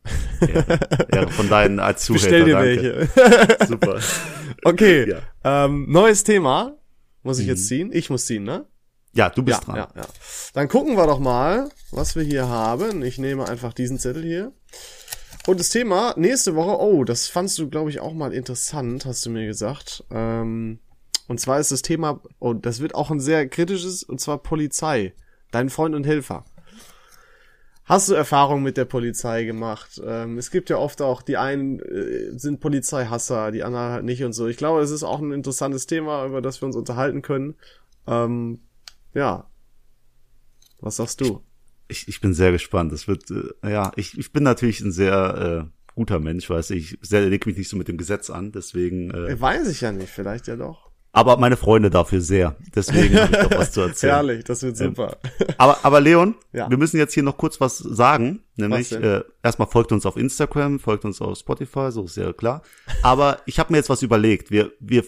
[1.14, 2.44] ja, von deinen als Zuhälter.
[2.44, 3.08] Bestell dir danke.
[3.16, 3.66] welche.
[3.66, 4.00] Super.
[4.64, 5.10] okay.
[5.10, 5.64] Ja.
[5.66, 6.79] Ähm, neues Thema.
[7.22, 7.50] Muss ich Mhm.
[7.50, 7.90] jetzt ziehen?
[7.92, 8.66] Ich muss ziehen, ne?
[9.12, 9.76] Ja, du bist ja, dran.
[9.76, 10.06] ja, ja.
[10.54, 13.02] Dann gucken wir doch mal, was wir hier haben.
[13.02, 14.52] Ich nehme einfach diesen Zettel hier.
[15.46, 19.24] Und das Thema nächste Woche, oh, das fandst du, glaube ich, auch mal interessant, hast
[19.26, 20.04] du mir gesagt.
[20.10, 20.78] Ähm,
[21.28, 25.14] und zwar ist das Thema, oh, das wird auch ein sehr kritisches, und zwar Polizei.
[25.50, 26.44] Dein Freund und Helfer.
[27.90, 30.00] Hast du Erfahrung mit der Polizei gemacht?
[30.06, 34.22] Ähm, es gibt ja oft auch, die einen äh, sind Polizeihasser, die anderen halt nicht
[34.22, 34.46] und so.
[34.46, 37.56] Ich glaube, es ist auch ein interessantes Thema, über das wir uns unterhalten können.
[38.06, 38.60] Ähm,
[39.12, 39.50] ja.
[40.78, 41.42] Was sagst du?
[41.88, 42.92] Ich, ich bin sehr gespannt.
[42.92, 46.96] Es wird, äh, ja, ich, ich bin natürlich ein sehr äh, guter Mensch, weiß ich.
[47.02, 49.10] Ich leg mich nicht so mit dem Gesetz an, deswegen.
[49.10, 50.89] Äh, Weiß ich ja nicht, vielleicht ja doch.
[51.12, 52.56] Aber meine Freunde dafür sehr.
[52.74, 54.12] Deswegen habe ich doch was zu erzählen.
[54.14, 55.16] Herrlich, das wird super.
[55.58, 56.70] Aber, aber Leon, Ja.
[56.70, 58.44] wir müssen jetzt hier noch kurz was sagen.
[58.56, 62.32] Nämlich, Was äh, erstmal folgt uns auf Instagram, folgt uns auf Spotify, so ist ja
[62.32, 62.62] klar.
[63.02, 64.50] Aber ich habe mir jetzt was überlegt.
[64.50, 65.04] Wir, wir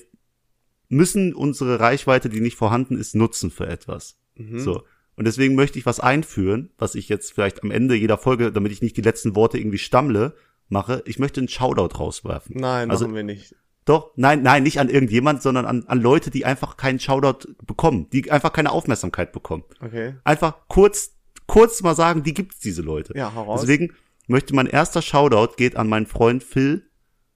[0.88, 4.16] müssen unsere Reichweite, die nicht vorhanden ist, nutzen für etwas.
[4.36, 4.58] Mhm.
[4.58, 4.82] So.
[5.14, 8.72] Und deswegen möchte ich was einführen, was ich jetzt vielleicht am Ende jeder Folge, damit
[8.72, 10.34] ich nicht die letzten Worte irgendwie stammle,
[10.68, 11.02] mache.
[11.06, 12.56] Ich möchte einen Shoutout rauswerfen.
[12.58, 13.54] Nein, Also- machen wir nicht.
[13.84, 18.08] Doch, nein, nein, nicht an irgendjemand, sondern an, an Leute, die einfach keinen Shoutout bekommen,
[18.12, 19.64] die einfach keine Aufmerksamkeit bekommen.
[19.80, 20.14] Okay.
[20.22, 21.16] Einfach kurz,
[21.46, 23.12] kurz mal sagen, die gibt's diese Leute.
[23.16, 23.62] Ja, hau raus.
[23.62, 23.92] Deswegen
[24.28, 26.88] möchte mein erster Shoutout geht an meinen Freund Phil.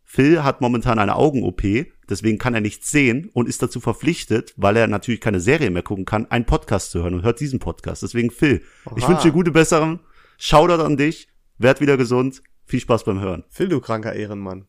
[0.04, 1.62] Phil hat momentan eine Augen-OP,
[2.08, 5.82] deswegen kann er nichts sehen und ist dazu verpflichtet, weil er natürlich keine Serie mehr
[5.82, 8.04] gucken kann, einen Podcast zu hören und hört diesen Podcast.
[8.04, 8.62] Deswegen Phil,
[8.94, 9.08] ich Oha.
[9.08, 9.98] wünsche dir gute Besserung.
[10.38, 11.28] Shoutout an dich,
[11.58, 12.40] werd wieder gesund.
[12.64, 13.44] Viel Spaß beim Hören.
[13.48, 14.66] Phil, du kranker Ehrenmann.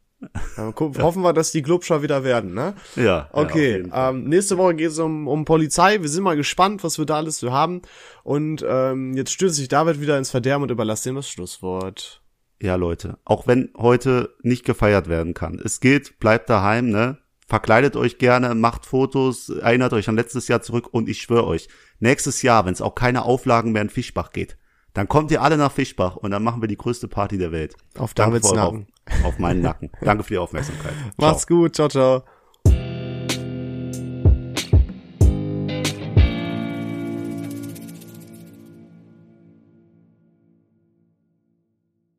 [0.57, 2.73] Ja, Hoffen wir, dass die Glubscher wieder werden, ne?
[2.95, 3.03] Ja.
[3.03, 4.15] ja, Okay, Fall.
[4.15, 6.01] ähm, nächste Woche geht es um, um Polizei.
[6.01, 7.83] Wir sind mal gespannt, was wir da alles so haben.
[8.23, 12.21] Und ähm, jetzt stürzt sich David wieder ins Verderben und überlasst ihm das Schlusswort.
[12.59, 15.61] Ja, Leute, auch wenn heute nicht gefeiert werden kann.
[15.63, 17.19] Es geht, bleibt daheim, ne?
[17.45, 21.69] Verkleidet euch gerne, macht Fotos, erinnert euch an letztes Jahr zurück und ich schwöre euch,
[21.99, 24.57] nächstes Jahr, wenn es auch keine Auflagen mehr in Fischbach geht,
[24.93, 27.75] Dann kommt ihr alle nach Fischbach und dann machen wir die größte Party der Welt.
[27.97, 28.51] Auf Davids.
[28.51, 28.73] Auf,
[29.23, 29.89] auf meinen Nacken.
[30.01, 30.93] Danke für die Aufmerksamkeit.
[31.17, 31.29] Ciao.
[31.29, 31.75] Macht's gut.
[31.75, 32.23] Ciao, ciao.